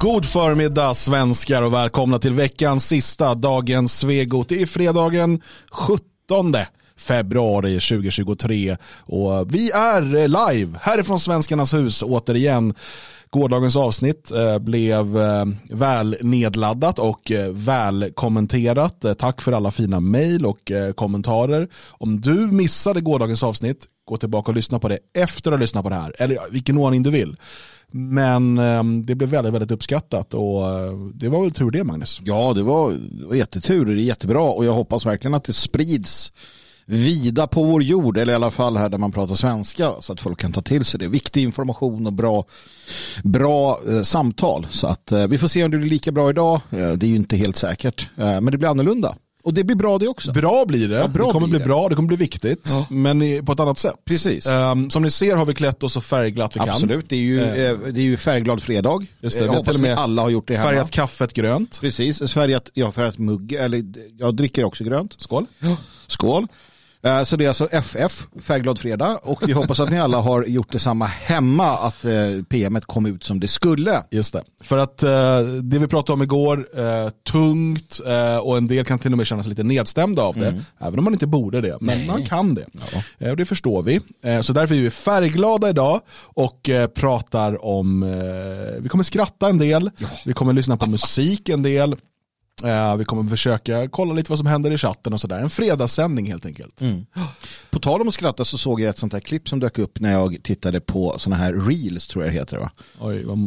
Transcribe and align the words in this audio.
God 0.00 0.26
förmiddag 0.26 0.94
svenskar 0.94 1.62
och 1.62 1.72
välkomna 1.72 2.18
till 2.18 2.32
veckans 2.32 2.86
sista 2.86 3.34
Dagens 3.34 3.98
Svegot. 3.98 4.48
Det 4.48 4.62
är 4.62 4.66
fredagen 4.66 5.42
17 5.70 6.54
februari 6.96 7.80
2023 7.80 8.76
och 9.00 9.54
vi 9.54 9.70
är 9.70 10.02
live 10.28 10.78
härifrån 10.82 11.18
Svenskarnas 11.18 11.74
hus 11.74 12.02
återigen. 12.02 12.74
Gårdagens 13.30 13.76
avsnitt 13.76 14.30
eh, 14.30 14.58
blev 14.58 15.18
eh, 15.18 15.44
väl 15.70 16.16
nedladdat 16.20 16.98
och 16.98 17.30
eh, 17.30 17.52
väl 17.52 18.10
kommenterat. 18.14 19.04
Tack 19.18 19.42
för 19.42 19.52
alla 19.52 19.70
fina 19.70 20.00
mejl 20.00 20.46
och 20.46 20.72
kommentarer. 20.94 21.68
Om 21.90 22.20
du 22.20 22.34
missade 22.34 23.00
gårdagens 23.00 23.42
avsnitt, 23.42 23.86
gå 24.04 24.16
tillbaka 24.16 24.50
och 24.50 24.56
lyssna 24.56 24.78
på 24.78 24.88
det 24.88 24.98
efter 25.14 25.50
att 25.50 25.58
ha 25.58 25.60
lyssnat 25.60 25.84
på 25.84 25.88
det 25.88 25.96
här. 25.96 26.14
Eller 26.18 26.38
vilken 26.52 26.78
ordning 26.78 27.02
du 27.02 27.10
vill. 27.10 27.36
Men 27.92 28.58
eh, 28.58 28.84
det 28.84 29.14
blev 29.14 29.30
väldigt, 29.30 29.54
väldigt 29.54 29.70
uppskattat 29.70 30.34
och 30.34 30.68
eh, 30.68 30.92
det 31.14 31.28
var 31.28 31.42
väl 31.42 31.52
tur 31.52 31.70
det 31.70 31.84
Magnus? 31.84 32.20
Ja, 32.24 32.52
det 32.54 32.62
var, 32.62 32.92
det 32.92 33.26
var 33.26 33.34
jättetur. 33.34 33.84
Det 33.84 33.92
är 33.92 34.04
jättebra 34.04 34.42
och 34.42 34.64
jag 34.64 34.72
hoppas 34.72 35.06
verkligen 35.06 35.34
att 35.34 35.44
det 35.44 35.52
sprids 35.52 36.32
vida 36.88 37.46
på 37.46 37.62
vår 37.62 37.82
jord, 37.82 38.16
eller 38.16 38.32
i 38.32 38.36
alla 38.36 38.50
fall 38.50 38.76
här 38.76 38.88
där 38.88 38.98
man 38.98 39.12
pratar 39.12 39.34
svenska, 39.34 39.92
så 40.00 40.12
att 40.12 40.20
folk 40.20 40.40
kan 40.40 40.52
ta 40.52 40.60
till 40.60 40.84
sig 40.84 41.00
det. 41.00 41.08
Viktig 41.08 41.42
information 41.42 42.06
och 42.06 42.12
bra, 42.12 42.44
bra 43.24 43.80
eh, 43.88 44.02
samtal. 44.02 44.66
Så 44.70 44.86
att 44.86 45.12
eh, 45.12 45.26
vi 45.26 45.38
får 45.38 45.48
se 45.48 45.64
om 45.64 45.70
det 45.70 45.78
blir 45.78 45.90
lika 45.90 46.12
bra 46.12 46.30
idag. 46.30 46.60
Eh, 46.70 46.92
det 46.92 47.06
är 47.06 47.10
ju 47.10 47.16
inte 47.16 47.36
helt 47.36 47.56
säkert, 47.56 48.10
eh, 48.16 48.24
men 48.24 48.44
det 48.44 48.58
blir 48.58 48.68
annorlunda. 48.68 49.14
Och 49.48 49.54
det 49.54 49.64
blir 49.64 49.76
bra 49.76 49.98
det 49.98 50.08
också. 50.08 50.32
Bra 50.32 50.64
blir 50.66 50.88
det. 50.88 50.96
Ja, 50.96 51.08
bra 51.08 51.26
det 51.26 51.32
kommer 51.32 51.46
bli 51.46 51.58
det. 51.58 51.64
bra, 51.64 51.88
det 51.88 51.94
kommer 51.94 52.08
bli 52.08 52.16
viktigt. 52.16 52.66
Ja. 52.66 52.86
Men 52.90 53.46
på 53.46 53.52
ett 53.52 53.60
annat 53.60 53.78
sätt. 53.78 53.94
Precis. 54.04 54.46
Um, 54.46 54.90
som 54.90 55.02
ni 55.02 55.10
ser 55.10 55.36
har 55.36 55.44
vi 55.44 55.54
klätt 55.54 55.82
oss 55.82 55.92
så 55.92 56.00
färgglatt 56.00 56.56
vi 56.56 56.60
kan. 56.60 56.68
Absolut, 56.68 57.08
det 57.08 57.16
är 57.16 57.20
ju, 57.20 57.40
uh, 57.40 57.46
det 57.92 58.00
är 58.00 58.04
ju 58.04 58.16
färgglad 58.16 58.62
fredag. 58.62 59.06
Just 59.20 59.38
det, 59.38 59.44
jag 59.44 59.52
hoppas 59.52 59.80
att 59.80 59.98
alla 59.98 60.22
har 60.22 60.30
gjort 60.30 60.48
det 60.48 60.56
hemma. 60.56 60.68
Färgat 60.68 60.90
kaffet 60.90 61.32
grönt. 61.32 61.80
Precis, 61.80 62.32
färgat, 62.32 62.70
jag 62.74 62.86
har 62.86 62.92
färgat 62.92 63.18
mugg, 63.18 63.52
eller 63.52 63.84
jag 64.18 64.34
dricker 64.34 64.64
också 64.64 64.84
grönt. 64.84 65.14
Skål. 65.18 65.46
Skål. 66.06 66.46
Eh, 67.02 67.22
så 67.22 67.36
det 67.36 67.44
är 67.44 67.48
alltså 67.48 67.68
FF, 67.70 68.26
Färgglad 68.40 68.78
Fredag. 68.78 69.18
Och 69.22 69.48
vi 69.48 69.52
hoppas 69.52 69.80
att 69.80 69.90
ni 69.90 69.98
alla 69.98 70.18
har 70.18 70.44
gjort 70.44 70.72
detsamma 70.72 71.06
hemma, 71.06 71.78
att 71.78 72.04
eh, 72.04 72.12
PMet 72.48 72.84
kom 72.84 73.06
ut 73.06 73.24
som 73.24 73.40
det 73.40 73.48
skulle. 73.48 74.02
Just 74.10 74.32
det. 74.32 74.42
För 74.62 74.78
att 74.78 75.02
eh, 75.02 75.40
det 75.62 75.78
vi 75.78 75.86
pratade 75.86 76.12
om 76.12 76.22
igår, 76.22 76.66
tungt 77.30 78.00
och 78.42 78.56
en 78.56 78.66
del 78.66 78.84
kan 78.84 78.98
till 78.98 79.12
och 79.12 79.18
med 79.18 79.26
känna 79.26 79.42
sig 79.42 79.50
lite 79.50 79.62
nedstämda 79.62 80.22
av 80.22 80.34
det. 80.36 80.48
Mm. 80.48 80.60
Även 80.80 80.98
om 80.98 81.04
man 81.04 81.12
inte 81.12 81.26
borde 81.26 81.60
det, 81.60 81.76
men 81.80 81.98
Nej. 81.98 82.06
man 82.06 82.26
kan 82.26 82.54
det. 82.54 82.66
Ja. 83.18 83.30
Och 83.30 83.36
det 83.36 83.44
förstår 83.44 83.82
vi. 83.82 84.00
Så 84.42 84.52
därför 84.52 84.74
är 84.74 84.80
vi 84.80 84.90
färgglada 84.90 85.68
idag 85.68 86.00
och 86.22 86.70
pratar 86.94 87.64
om, 87.64 88.00
vi 88.78 88.88
kommer 88.88 89.04
skratta 89.04 89.48
en 89.48 89.58
del, 89.58 89.90
ja. 89.98 90.08
vi 90.24 90.32
kommer 90.32 90.52
lyssna 90.52 90.76
på 90.76 90.86
musik 90.90 91.48
en 91.48 91.62
del. 91.62 91.96
Uh, 92.64 92.96
vi 92.96 93.04
kommer 93.04 93.30
försöka 93.30 93.88
kolla 93.88 94.14
lite 94.14 94.30
vad 94.30 94.38
som 94.38 94.46
händer 94.46 94.70
i 94.70 94.78
chatten 94.78 95.12
och 95.12 95.20
sådär. 95.20 95.38
En 95.38 95.50
fredagssändning 95.50 96.26
helt 96.26 96.46
enkelt. 96.46 96.80
Mm. 96.80 97.06
På 97.70 97.78
tal 97.78 98.00
om 98.00 98.08
att 98.08 98.14
skratta 98.14 98.44
så 98.44 98.58
såg 98.58 98.80
jag 98.80 98.88
ett 98.88 98.98
sånt 98.98 99.12
här 99.12 99.20
klipp 99.20 99.48
som 99.48 99.60
dök 99.60 99.78
upp 99.78 100.00
när 100.00 100.12
jag 100.12 100.38
tittade 100.42 100.80
på 100.80 101.16
sådana 101.18 101.42
här 101.42 101.52
reels 101.52 102.06
tror 102.06 102.24
jag 102.24 102.32
det 102.34 102.38
heter 102.38 102.58
va? 102.58 102.70
Oj, 103.00 103.24
vad 103.24 103.38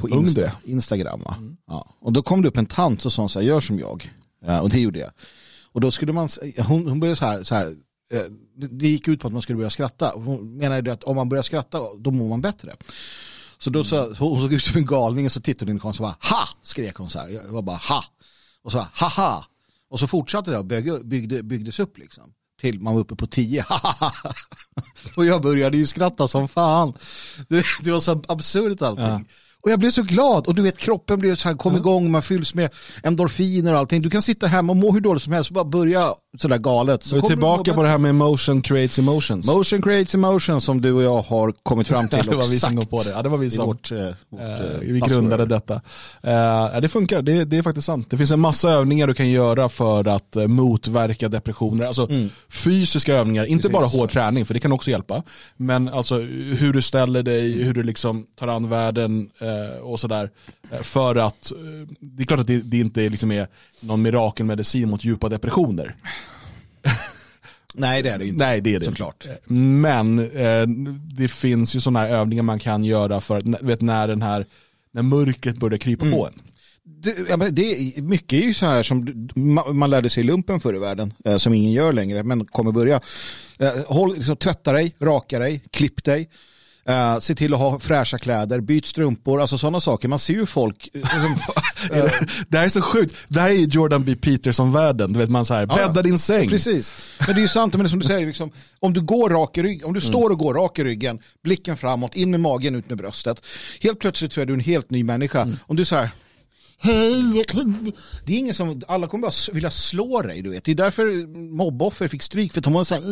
på 0.00 0.08
Insta 0.08 0.40
det. 0.40 0.52
Instagram 0.64 1.20
va? 1.24 1.34
Mm. 1.38 1.56
Ja. 1.66 1.94
Och 2.00 2.12
då 2.12 2.22
kom 2.22 2.42
det 2.42 2.48
upp 2.48 2.56
en 2.56 2.66
tant 2.66 3.04
och 3.04 3.12
sa 3.12 3.28
så 3.28 3.40
här, 3.40 3.46
gör 3.46 3.60
som 3.60 3.78
jag. 3.78 4.10
Ja, 4.46 4.60
och 4.60 4.70
det 4.70 4.80
gjorde 4.80 4.98
jag. 4.98 5.10
Och 5.72 5.80
då 5.80 5.90
skulle 5.90 6.12
man, 6.12 6.28
hon, 6.68 6.88
hon 6.88 7.00
började 7.00 7.16
så 7.16 7.24
här, 7.24 7.42
så 7.42 7.54
här 7.54 7.66
eh, 8.12 8.22
det 8.70 8.88
gick 8.88 9.08
ut 9.08 9.20
på 9.20 9.26
att 9.26 9.32
man 9.32 9.42
skulle 9.42 9.56
börja 9.56 9.70
skratta. 9.70 10.12
Hon 10.14 10.56
menade 10.56 10.92
att 10.92 11.04
om 11.04 11.16
man 11.16 11.28
börjar 11.28 11.42
skratta 11.42 11.80
då 11.98 12.10
mår 12.10 12.28
man 12.28 12.40
bättre. 12.40 12.76
Så 13.58 13.70
då 13.70 13.84
så, 13.84 14.14
hon 14.18 14.40
såg 14.40 14.52
ut 14.52 14.62
som 14.62 14.76
en 14.76 14.86
galning 14.86 15.26
och 15.26 15.32
så 15.32 15.40
tittade 15.40 15.70
hon 15.70 15.76
in 15.76 15.82
och 15.82 15.96
så 15.96 16.02
bara 16.02 16.16
ha! 16.20 16.48
skrek 16.62 16.96
hon 16.96 17.10
så 17.10 17.18
här. 17.18 17.28
Jag 17.28 17.42
var 17.48 17.62
bara 17.62 17.76
ha! 17.76 18.04
Och 18.66 18.72
så 18.72 18.86
haha. 18.92 19.44
Och 19.88 20.00
så 20.00 20.06
fortsatte 20.06 20.50
det 20.50 20.58
och 20.58 20.64
byggde, 20.64 21.04
byggde, 21.04 21.42
byggdes 21.42 21.80
upp 21.80 21.98
liksom. 21.98 22.32
Till 22.60 22.80
man 22.80 22.94
var 22.94 23.00
uppe 23.00 23.16
på 23.16 23.26
tio. 23.26 23.64
och 25.16 25.26
jag 25.26 25.42
började 25.42 25.76
ju 25.76 25.86
skratta 25.86 26.28
som 26.28 26.48
fan. 26.48 26.92
Det, 27.48 27.64
det 27.82 27.90
var 27.90 28.00
så 28.00 28.22
absurt 28.28 28.82
allting. 28.82 29.04
Ja. 29.04 29.20
Och 29.66 29.72
jag 29.72 29.78
blev 29.78 29.90
så 29.90 30.02
glad 30.02 30.46
och 30.46 30.54
du 30.54 30.62
vet 30.62 30.78
kroppen 30.78 31.18
blev 31.18 31.34
så 31.34 31.48
här, 31.48 31.56
kom 31.56 31.76
igång, 31.76 32.10
man 32.10 32.22
fylls 32.22 32.54
med 32.54 32.70
endorfiner 33.02 33.72
och 33.72 33.78
allting. 33.78 34.02
Du 34.02 34.10
kan 34.10 34.22
sitta 34.22 34.46
hemma 34.46 34.72
och 34.72 34.76
må 34.76 34.92
hur 34.92 35.00
dåligt 35.00 35.22
som 35.22 35.32
helst 35.32 35.50
och 35.50 35.54
bara 35.54 35.64
börja 35.64 36.14
sådär 36.38 36.58
galet. 36.58 37.04
Så 37.04 37.16
du 37.16 37.22
är 37.22 37.26
tillbaka 37.26 37.74
på 37.74 37.82
det 37.82 37.88
här 37.88 37.98
med 37.98 38.14
motion 38.14 38.62
creates 38.62 38.98
emotions. 38.98 39.46
Motion 39.46 39.82
creates 39.82 40.14
emotions 40.14 40.64
som 40.64 40.80
du 40.80 40.92
och 40.92 41.02
jag 41.02 41.22
har 41.22 41.52
kommit 41.62 41.88
fram 41.88 42.08
till. 42.08 42.18
det 42.30 42.36
var 42.36 42.46
vi 42.46 42.60
som 42.60 42.86
på 42.86 43.02
det. 43.02 43.10
Ja, 43.10 43.22
det 43.22 43.28
var 43.28 43.38
vi 43.38 43.50
som 43.50 43.66
vårt, 43.66 43.92
uh, 43.92 43.98
vårt, 44.28 44.40
uh, 44.40 44.78
vi 44.80 45.00
grundade 45.00 45.46
detta. 45.46 45.74
Uh, 45.74 46.80
det 46.80 46.88
funkar, 46.88 47.22
det, 47.22 47.44
det, 47.44 47.58
är 47.58 47.62
faktiskt 47.62 47.86
sant. 47.86 48.10
Det 48.10 48.16
finns 48.16 48.30
en 48.30 48.40
massa 48.40 48.70
övningar 48.70 49.06
du 49.06 49.14
kan 49.14 49.30
göra 49.30 49.68
för 49.68 50.08
att 50.08 50.36
motverka 50.46 51.28
depressioner. 51.28 51.86
Alltså 51.86 52.10
mm. 52.10 52.28
fysiska 52.48 53.14
övningar, 53.14 53.44
inte 53.44 53.68
Precis. 53.68 53.72
bara 53.72 53.86
hård 53.86 54.10
träning, 54.10 54.46
för 54.46 54.54
det 54.54 54.60
kan 54.60 54.72
också 54.72 54.90
hjälpa. 54.90 55.22
Men 55.56 55.88
alltså 55.88 56.18
hur 56.58 56.72
du 56.72 56.82
ställer 56.82 57.22
dig, 57.22 57.62
hur 57.62 57.74
du 57.74 57.82
liksom 57.82 58.26
tar 58.38 58.48
an 58.48 58.68
världen 58.68 59.28
och 59.82 60.00
sådär. 60.00 60.30
För 60.82 61.16
att, 61.16 61.52
det 62.00 62.22
är 62.22 62.26
klart 62.26 62.40
att 62.40 62.46
det, 62.46 62.58
det 62.58 62.78
inte 62.78 63.08
liksom 63.08 63.32
är 63.32 63.48
någon 63.80 64.02
mirakelmedicin 64.02 64.90
mot 64.90 65.04
djupa 65.04 65.28
depressioner. 65.28 65.96
Nej 67.74 68.02
det 68.02 68.10
är 68.10 68.18
det 68.18 68.26
inte. 68.26 68.44
Nej 68.44 68.60
det 68.60 68.74
är 68.74 68.78
det 68.78 68.84
Såklart. 68.84 69.26
Men 69.44 70.18
eh, 70.18 70.66
det 71.16 71.28
finns 71.28 71.76
ju 71.76 71.80
sådana 71.80 71.98
här 71.98 72.08
övningar 72.08 72.42
man 72.42 72.58
kan 72.58 72.84
göra 72.84 73.20
för 73.20 73.36
att, 73.36 73.62
vet, 73.62 73.80
när 73.80 74.08
den 74.08 74.22
här, 74.22 74.46
när 74.92 75.02
mörkret 75.02 75.56
börjar 75.56 75.78
krypa 75.78 76.04
mm. 76.04 76.18
på 76.18 76.26
en. 76.26 76.32
Det, 76.84 77.16
ja, 77.28 77.36
men 77.36 77.54
det, 77.54 77.96
mycket 78.02 78.32
är 78.32 78.42
ju 78.42 78.54
så 78.54 78.66
här 78.66 78.82
som 78.82 79.28
man 79.72 79.90
lärde 79.90 80.10
sig 80.10 80.24
i 80.24 80.26
lumpen 80.26 80.60
förr 80.60 80.76
i 80.76 80.78
världen, 80.78 81.14
eh, 81.24 81.36
som 81.36 81.54
ingen 81.54 81.72
gör 81.72 81.92
längre, 81.92 82.22
men 82.22 82.44
kommer 82.44 82.72
börja. 82.72 83.00
Eh, 83.58 83.72
håll, 83.86 84.14
liksom, 84.16 84.36
tvätta 84.36 84.72
dig, 84.72 84.94
raka 85.00 85.38
dig, 85.38 85.62
klipp 85.70 86.04
dig. 86.04 86.28
Uh, 86.88 87.18
se 87.18 87.34
till 87.34 87.54
att 87.54 87.60
ha 87.60 87.78
fräscha 87.78 88.18
kläder, 88.18 88.60
byt 88.60 88.86
strumpor, 88.86 89.40
alltså 89.40 89.58
sådana 89.58 89.80
saker. 89.80 90.08
Man 90.08 90.18
ser 90.18 90.34
ju 90.34 90.46
folk. 90.46 90.88
Liksom, 90.92 91.24
uh, 91.92 92.10
det 92.48 92.58
här 92.58 92.64
är 92.64 92.68
så 92.68 92.80
sjukt. 92.80 93.16
Det 93.28 93.40
här 93.40 93.50
är 93.50 93.54
ju 93.54 93.64
Jordan 93.64 94.04
B. 94.04 94.16
Peterson-världen. 94.16 95.12
Du 95.12 95.18
vet 95.18 95.30
man 95.30 95.44
så 95.44 95.54
här, 95.54 95.66
bädda 95.66 95.92
ja, 95.96 96.02
din 96.02 96.18
säng. 96.18 96.48
Precis. 96.48 96.92
Men 97.26 97.34
det 97.34 97.40
är 97.40 97.42
ju 97.42 97.48
sant, 97.48 97.74
men 97.74 97.90
som 97.90 97.98
du 97.98 98.06
säger, 98.06 98.26
liksom, 98.26 98.50
om 98.80 98.92
du 98.92 99.00
går 99.00 99.30
rak 99.30 99.58
i 99.58 99.62
ryggen, 99.62 99.84
om 99.84 99.92
du 99.92 100.00
mm. 100.00 100.08
står 100.08 100.30
och 100.30 100.38
går 100.38 100.54
rak 100.54 100.78
i 100.78 100.84
ryggen, 100.84 101.18
blicken 101.42 101.76
framåt, 101.76 102.16
in 102.16 102.30
med 102.30 102.40
magen, 102.40 102.74
ut 102.74 102.88
med 102.88 102.98
bröstet. 102.98 103.46
Helt 103.80 103.98
plötsligt 103.98 104.32
så 104.32 104.40
är 104.40 104.46
du 104.46 104.54
en 104.54 104.60
helt 104.60 104.90
ny 104.90 105.04
människa. 105.04 105.40
Mm. 105.40 105.56
Om 105.66 105.76
du 105.76 105.84
så 105.84 105.94
här, 105.94 106.10
Hej, 106.78 107.44
det 108.24 108.34
är 108.34 108.38
ingen 108.38 108.54
som, 108.54 108.82
alla 108.88 109.08
kommer 109.08 109.22
bara 109.22 109.52
vilja 109.52 109.70
slå 109.70 110.22
dig, 110.22 110.42
du 110.42 110.50
vet. 110.50 110.64
Det 110.64 110.70
är 110.70 110.76
därför 110.76 111.26
mobboffer 111.56 112.08
fick 112.08 112.22
stryk, 112.22 112.52
för 112.52 112.60
att 112.60 112.64
de 112.64 112.72
var 112.72 112.84
så 112.84 112.94
här, 112.94 113.02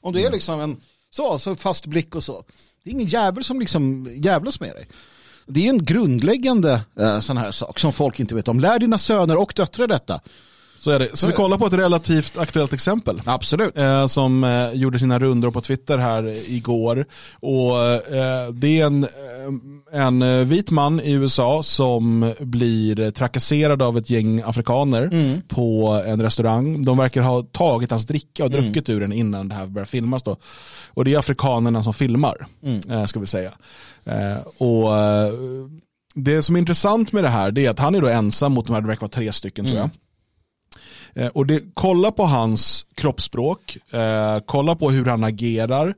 om 0.00 0.12
du 0.12 0.20
är 0.20 0.30
liksom 0.30 0.60
en 0.60 0.76
så, 1.14 1.38
så 1.38 1.56
fast 1.56 1.86
blick 1.86 2.14
och 2.14 2.24
så. 2.24 2.44
Det 2.82 2.90
är 2.90 2.94
ingen 2.94 3.06
jävel 3.06 3.44
som 3.44 3.60
liksom 3.60 4.08
jävlas 4.14 4.60
med 4.60 4.70
dig. 4.76 4.88
Det 5.46 5.66
är 5.66 5.70
en 5.70 5.84
grundläggande 5.84 6.80
eh, 6.98 7.20
sån 7.20 7.36
här 7.36 7.50
sak 7.50 7.78
som 7.78 7.92
folk 7.92 8.20
inte 8.20 8.34
vet 8.34 8.48
om. 8.48 8.60
Lär 8.60 8.78
dina 8.78 8.98
söner 8.98 9.36
och 9.36 9.52
döttrar 9.56 9.86
detta. 9.86 10.20
Så 10.84 10.90
är 10.90 10.98
det. 10.98 11.16
Så 11.16 11.26
vi 11.26 11.32
kollar 11.32 11.58
på 11.58 11.66
ett 11.66 11.72
relativt 11.72 12.38
aktuellt 12.38 12.72
exempel. 12.72 13.22
Absolut. 13.24 13.78
Eh, 13.78 14.06
som 14.06 14.44
eh, 14.44 14.72
gjorde 14.72 14.98
sina 14.98 15.18
rundor 15.18 15.50
på 15.50 15.60
Twitter 15.60 15.98
här 15.98 16.50
igår. 16.50 17.06
Och 17.40 17.80
eh, 18.14 18.50
Det 18.52 18.80
är 18.80 18.86
en, 18.86 19.04
eh, 19.04 20.00
en 20.00 20.22
eh, 20.22 20.44
vit 20.44 20.70
man 20.70 21.00
i 21.00 21.12
USA 21.12 21.62
som 21.62 22.32
blir 22.40 23.10
trakasserad 23.10 23.82
av 23.82 23.98
ett 23.98 24.10
gäng 24.10 24.42
afrikaner 24.42 25.02
mm. 25.02 25.42
på 25.48 26.02
en 26.06 26.22
restaurang. 26.22 26.84
De 26.84 26.98
verkar 26.98 27.20
ha 27.20 27.42
tagit 27.42 27.90
hans 27.90 28.06
dricka 28.06 28.44
och 28.44 28.50
mm. 28.50 28.64
druckit 28.64 28.88
mm. 28.88 28.96
ur 28.96 29.00
den 29.00 29.12
innan 29.12 29.48
det 29.48 29.54
här 29.54 29.66
börjar 29.66 29.86
filmas. 29.86 30.22
Då. 30.22 30.36
Och 30.88 31.04
det 31.04 31.14
är 31.14 31.18
afrikanerna 31.18 31.82
som 31.82 31.94
filmar, 31.94 32.46
mm. 32.62 32.90
Eh, 32.90 33.06
ska 33.06 33.20
vi 33.20 33.26
säga. 33.26 33.52
och 34.58 34.90
det 36.14 36.42
som 36.42 36.56
är 36.56 36.60
intressant 36.60 37.12
med 37.12 37.24
det 37.24 37.28
här 37.28 37.58
är 37.58 37.70
att 37.70 37.78
han 37.78 37.94
är 37.94 38.00
då 38.00 38.08
ensam 38.08 38.52
mot 38.52 38.66
de 38.66 38.72
här, 38.72 38.80
det 38.80 38.86
verkar 38.86 39.00
vara 39.00 39.10
tre 39.10 39.32
stycken 39.32 39.64
tror 39.64 39.78
jag. 39.78 39.90
Eh, 41.14 41.26
och 41.26 41.46
det, 41.46 41.62
kolla 41.74 42.12
på 42.12 42.24
hans 42.24 42.86
kroppsspråk, 42.94 43.76
eh, 43.90 44.38
kolla 44.46 44.76
på 44.76 44.90
hur 44.90 45.04
han 45.04 45.24
agerar, 45.24 45.94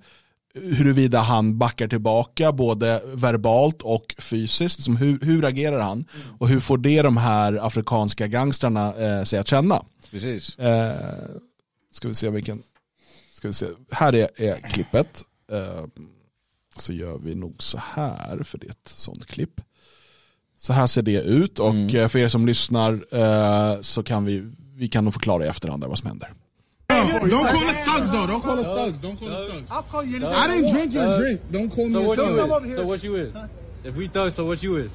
huruvida 0.54 1.20
han 1.20 1.58
backar 1.58 1.88
tillbaka 1.88 2.52
både 2.52 3.02
verbalt 3.14 3.82
och 3.82 4.14
fysiskt. 4.18 4.78
Liksom 4.78 4.96
hur, 4.96 5.20
hur 5.20 5.44
agerar 5.44 5.80
han? 5.80 5.92
Mm. 5.92 6.36
Och 6.38 6.48
hur 6.48 6.60
får 6.60 6.78
det 6.78 7.02
de 7.02 7.16
här 7.16 7.66
afrikanska 7.66 8.26
gangstrarna 8.26 8.94
eh, 8.94 9.24
sig 9.24 9.38
att 9.38 9.48
känna? 9.48 9.84
Precis. 10.10 10.58
Eh, 10.58 10.94
ska 11.92 12.08
vi 12.08 12.14
se 12.14 12.30
vilken, 12.30 12.62
ska 13.32 13.48
vi 13.48 13.54
se, 13.54 13.66
här 13.90 14.14
är, 14.14 14.28
är 14.36 14.56
klippet. 14.70 15.22
Eh, 15.52 15.84
så 16.76 16.92
gör 16.92 17.18
vi 17.18 17.34
nog 17.34 17.62
så 17.62 17.78
här, 17.82 18.42
för 18.42 18.58
det 18.58 18.66
är 18.66 18.70
ett 18.70 18.88
sånt 18.88 19.26
klipp. 19.26 19.60
Så 20.58 20.72
här 20.72 20.86
ser 20.86 21.02
det 21.02 21.20
ut 21.20 21.58
och 21.58 21.70
mm. 21.70 21.96
Eh, 21.96 22.08
för 22.08 22.18
er 22.18 22.28
som 22.28 22.46
lyssnar 22.46 22.92
eh, 23.14 23.80
så 23.80 24.02
kan 24.02 24.24
vi 24.24 24.52
vi 24.76 24.88
kan 24.88 25.05
nog 25.05 25.12
förklara 25.14 25.44
i 25.44 25.49
efterhand 25.49 25.84
vad 25.84 25.99
som 25.99 26.06
händer. 26.08 26.28
Don't 26.88 27.31
call 27.31 27.69
us 27.70 27.76
thugs 27.87 28.11
though. 28.11 28.26
Don't 28.31 28.43
call 28.43 28.58
us 28.61 28.67
thugs. 28.67 29.00
Don't 29.00 29.19
call 29.19 29.28
us 29.28 29.52
thugs. 29.52 29.70
I'll 29.70 29.82
call 29.90 30.05
you 30.05 30.17
anything. 30.17 30.34
I 30.34 30.49
didn't 30.49 30.73
drink 30.75 30.93
your 30.94 31.19
drink. 31.20 31.40
Don't 31.50 31.70
call 31.75 31.88
me 31.88 32.12
a 32.12 32.17
thug. 32.17 32.75
So 32.76 32.87
what 32.87 33.02
you 33.05 33.17
is? 33.17 33.34
If 33.84 33.94
we 33.96 34.08
thugs, 34.08 34.34
so 34.37 34.44
what 34.44 34.62
you 34.62 34.76
is? 34.76 34.90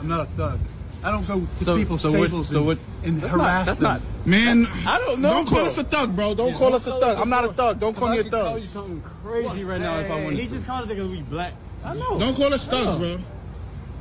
I'm 0.00 0.08
not 0.08 0.20
a 0.20 0.24
thug. 0.36 0.58
I 1.04 1.10
don't 1.10 1.26
go 1.26 1.40
to 1.58 1.64
So- 1.64 1.76
people's 1.76 2.00
so 2.02 2.10
what- 2.10 2.28
tables 2.28 2.48
so 2.48 2.56
and, 2.58 2.66
what- 2.66 2.78
and 3.04 3.20
harass 3.20 3.66
not- 3.66 3.76
them. 3.76 3.82
not- 3.82 4.00
Man, 4.26 4.66
I 4.86 4.98
don't 4.98 5.20
know, 5.20 5.30
Don't 5.30 5.46
call 5.48 5.58
bro. 5.58 5.66
us 5.66 5.78
a 5.78 5.84
thug, 5.84 6.14
bro. 6.16 6.34
Don't 6.34 6.54
call 6.54 6.74
us 6.74 6.86
a 6.86 6.92
thug. 7.00 7.18
I'm 7.20 7.28
not 7.28 7.44
a 7.44 7.52
thug. 7.52 7.80
Don't 7.80 7.96
call 7.96 8.08
me 8.10 8.16
a 8.18 8.20
I 8.20 8.22
could 8.22 8.32
call 8.32 8.52
thug. 8.52 8.60
you 8.62 8.68
something 8.68 9.02
crazy 9.22 9.64
right 9.64 9.80
now 9.80 9.98
if 9.98 10.10
I 10.10 10.22
wanted 10.24 10.38
He 10.38 10.46
to. 10.46 10.54
just 10.54 10.66
calls 10.66 10.84
it 10.84 10.88
because 10.94 11.08
we 11.10 11.20
black. 11.22 11.52
I 11.84 11.94
know. 11.94 12.18
Don't 12.20 12.36
call 12.36 12.54
us 12.54 12.64
thugs, 12.66 12.94
bro. 12.96 13.18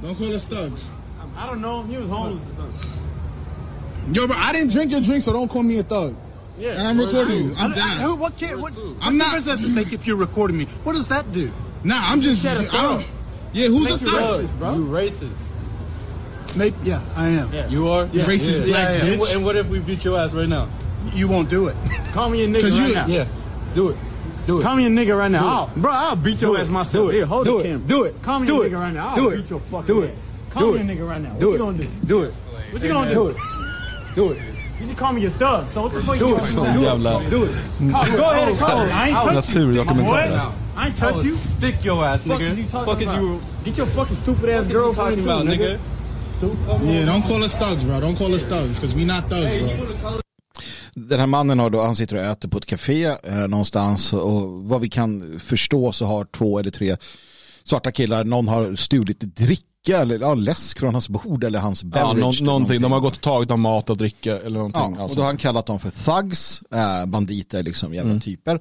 Don't 0.04 0.16
call 0.18 0.34
us 0.36 0.46
thugs. 0.46 0.81
I 1.38 1.48
don't 1.48 1.62
know. 1.62 1.84
He 1.84 1.98
was 1.98 2.10
homeless 2.10 2.44
or 2.52 2.56
something. 2.56 2.90
Yo, 4.12 4.27
bro, 4.27 4.36
I 4.38 4.51
didn't 4.51 4.71
drink 4.71 4.92
your 4.92 5.01
drink, 5.01 5.24
so 5.24 5.31
don't 5.33 5.48
call 5.48 5.63
me 5.63 5.77
a 5.80 5.83
thug. 5.83 6.15
Yeah. 6.57 6.71
And 6.71 6.88
I'm 6.88 7.00
recording 7.00 7.50
you. 7.50 7.56
I'm 7.57 7.71
I- 7.71 7.75
I- 7.75 7.80
who- 7.80 8.09
down. 8.09 8.19
what 8.19 8.38
can, 8.38 8.62
what, 8.62 8.74
I'm 8.77 8.95
what 9.00 9.12
not- 9.13 9.24
difference 9.36 9.45
does 9.45 9.63
it 9.63 9.69
make 9.69 9.94
if 9.94 10.06
you're 10.06 10.15
recording 10.18 10.57
me? 10.57 10.65
What 10.83 10.94
does 10.94 11.07
that 11.09 11.31
do? 11.31 11.51
Nah, 11.83 11.95
I'm 12.00 12.21
just. 12.21 12.42
said 12.42 12.57
a 12.57 12.62
I 12.62 12.63
thug. 12.65 12.71
don't. 13.00 13.06
Yeah, 13.53 13.68
who's 13.68 13.92
a 13.92 13.98
thug? 13.98 14.44
racist, 14.44 14.57
bro. 14.59 14.75
You 14.75 14.86
racist. 14.86 16.57
Maybe, 16.57 16.75
yeah, 16.83 17.01
I 17.15 17.27
am. 17.30 17.53
Yeah. 17.53 17.68
You 17.69 17.88
are? 17.89 18.09
Yeah. 18.12 18.25
Racist 18.25 18.59
Yeah, 18.59 18.65
black 18.65 18.74
yeah. 18.89 18.89
And, 18.89 19.03
bitch. 19.15 19.19
what, 19.19 19.33
and 19.36 19.45
what 19.45 19.56
if 19.56 19.68
we 19.68 19.80
beat 19.80 20.03
your 20.03 20.19
ass 20.19 20.31
right 20.33 20.48
now? 20.50 20.68
You 21.13 21.27
won't 21.27 21.50
do 21.50 21.68
it. 21.68 21.75
Call 22.12 22.30
me 22.30 22.44
a 22.44 22.48
nigga 22.48 22.62
'Cause 22.62 22.80
right 22.80 22.88
you- 22.89 22.94
now. 22.95 23.07
Yeah. 23.07 23.25
Do 23.74 23.89
it. 23.89 23.98
Do 24.48 24.59
it. 24.59 24.63
Call 24.63 24.75
me 24.75 24.86
a 24.86 24.89
nigga 24.89 25.18
right 25.18 25.31
now. 25.31 25.48
I'll- 25.48 25.71
bro, 25.77 25.92
I'll 25.92 26.15
beat 26.15 26.42
your 26.42 26.56
Do 26.56 26.62
ass 26.62 26.68
it. 26.68 26.71
myself. 26.71 27.06
Do 27.06 27.09
it. 27.09 27.13
Here, 27.13 27.25
hold 27.25 27.45
Do 27.45 27.53
the 27.53 27.59
it. 27.59 27.63
camera. 27.63 27.88
Do 27.88 28.03
it. 28.03 28.21
Call 28.21 28.39
me 28.39 28.48
Do 28.48 28.62
a 28.62 28.65
it. 28.65 28.71
nigga 28.71 28.80
right 28.80 28.94
now. 28.94 29.07
I'll 29.09 29.15
Do 29.15 29.30
it. 29.30 29.38
beat 29.38 29.50
your 29.50 29.59
fucking 29.59 29.88
Do 29.88 30.01
it. 30.01 30.12
ass. 30.12 30.38
Call 30.53 30.62
Do 30.63 30.71
me 30.74 30.80
it. 30.80 30.81
a 30.81 31.00
nigga 31.00 31.07
right 31.09 31.21
now. 31.21 31.33
Do 31.33 31.45
what 31.48 31.53
it. 31.53 31.53
you 31.53 31.57
gonna 31.59 31.77
do? 31.77 31.88
Do 32.06 32.21
it. 32.24 32.33
What 32.71 32.81
you 32.83 32.89
gonna 32.89 33.13
Do 33.13 33.27
do? 34.16 34.31
it. 34.31 34.38
You 34.81 34.88
just 34.88 35.00
call 35.00 35.13
me 35.13 35.22
your 35.22 35.31
thug. 35.31 35.68
So 35.74 35.81
what 35.81 35.94
the 35.94 36.02
fuck 36.02 36.19
Do 36.19 36.28
you. 36.30 36.46
Så 36.46 36.58
gonna 36.60 36.74
do? 36.74 36.84
jävla 36.84 37.19
Do 37.30 37.44
it. 37.46 37.52
Call, 37.92 38.18
go 38.18 38.31
ahead 38.31 38.48
and 38.48 38.60
call. 38.60 38.81
I 38.81 39.10
ain't 39.10 39.18
touch 39.18 39.56
you. 39.56 39.66
naturdokumentär 39.66 40.34
alltså. 40.34 40.52
I 40.78 40.86
ain't 40.88 40.98
touch 41.00 41.25
you. 41.25 41.36
Stick 41.58 41.86
your 41.86 42.06
ass, 42.06 42.22
Fuck 42.22 42.40
nigga. 42.40 42.52
is 42.52 42.58
you 42.60 42.68
talking 42.72 42.94
Fuck 42.94 43.02
is 43.02 43.16
you 43.22 43.40
Get 43.66 43.78
your 43.78 43.88
fucking 43.88 44.16
stupid 44.18 44.50
ass 44.50 44.66
girlfriend 44.68 44.96
talking 44.96 45.24
too, 45.24 45.31
about, 45.31 45.46
nigga. 45.46 45.78
nigga? 46.42 46.94
Yeah, 46.94 47.06
don't 47.06 47.22
call 47.28 47.44
us 47.44 47.56
thugs, 47.56 47.84
bro. 47.84 48.00
Don't 48.00 48.18
call 48.18 48.34
us 48.36 48.44
thugs, 48.44 48.80
because 48.80 48.96
we 48.96 49.06
not 49.06 49.30
thugs, 49.30 49.58
bro. 50.02 50.19
Den 50.94 51.19
här 51.19 51.28
mannen 51.28 51.60
har 51.60 51.69
då, 51.69 51.81
han 51.81 51.96
sitter 51.96 52.16
och 52.16 52.24
äter 52.24 52.50
på 52.50 52.58
ett 52.58 52.66
café 52.66 53.06
eh, 53.06 53.36
någonstans 53.48 54.13
och 54.13 54.42
vad 54.63 54.81
vi 54.81 54.90
kan 54.90 55.40
förstå 55.40 55.92
så 55.92 56.06
har 56.06 56.25
två 56.25 56.60
eller 56.60 56.72
tre 56.72 56.96
svarta 57.63 57.92
killar, 57.92 58.24
någon 58.24 58.48
har 58.48 58.75
stulit 58.75 59.19
dricka 59.19 59.66
eller 59.89 60.19
ja, 60.19 60.33
läsk 60.33 60.80
från 60.80 60.94
hans 60.95 61.10
bord 61.10 61.44
eller 61.44 61.60
hans 61.60 61.83
Ja, 61.83 61.89
beverage. 61.89 62.18
nå- 62.19 62.30
eller 62.31 62.44
någonting. 62.45 62.81
De 62.81 62.92
har 62.92 63.00
gått 63.00 63.16
och 63.16 63.22
tagit 63.22 63.51
av 63.51 63.60
mat 63.60 63.89
och 63.89 63.98
dricka 63.98 64.38
eller 64.38 64.57
någonting. 64.57 64.81
Ja, 64.81 64.95
och 64.95 65.01
alltså. 65.01 65.16
då 65.16 65.22
har 65.22 65.28
han 65.28 65.38
kallat 65.38 65.66
dem 65.66 65.80
för 65.80 65.89
thugs, 65.89 66.62
eh, 66.74 67.06
banditer, 67.06 67.63
liksom 67.63 67.94
jävla 67.94 68.10
Mm. 68.12 68.22
typer. 68.22 68.60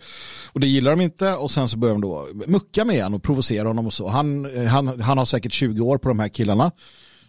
Och 0.53 0.61
det 0.61 0.67
gillar 0.67 0.91
de 0.91 1.01
inte 1.01 1.35
och 1.35 1.51
sen 1.51 1.69
så 1.69 1.77
börjar 1.77 1.95
de 1.95 2.01
då 2.01 2.27
mucka 2.47 2.85
med 2.85 2.97
honom 3.03 3.15
och 3.17 3.23
provocera 3.23 3.69
honom 3.69 3.87
och 3.87 3.93
så. 3.93 4.09
Han, 4.09 4.57
eh, 4.57 4.65
han, 4.65 5.01
han 5.01 5.19
har 5.19 5.25
säkert 5.27 5.53
20 5.53 5.83
år 5.87 5.99
på 5.99 6.09
de 6.09 6.19
här 6.19 6.29
killarna. 6.29 6.71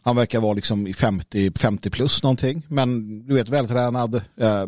Han 0.03 0.15
verkar 0.15 0.39
vara 0.39 0.53
liksom 0.53 0.87
i 0.87 0.93
50, 0.93 1.51
50 1.55 1.89
plus 1.89 2.23
någonting. 2.23 2.63
Men 2.67 3.19
du 3.27 3.33
vet, 3.33 3.49
vältränad. 3.49 4.15
Eh, 4.15 4.65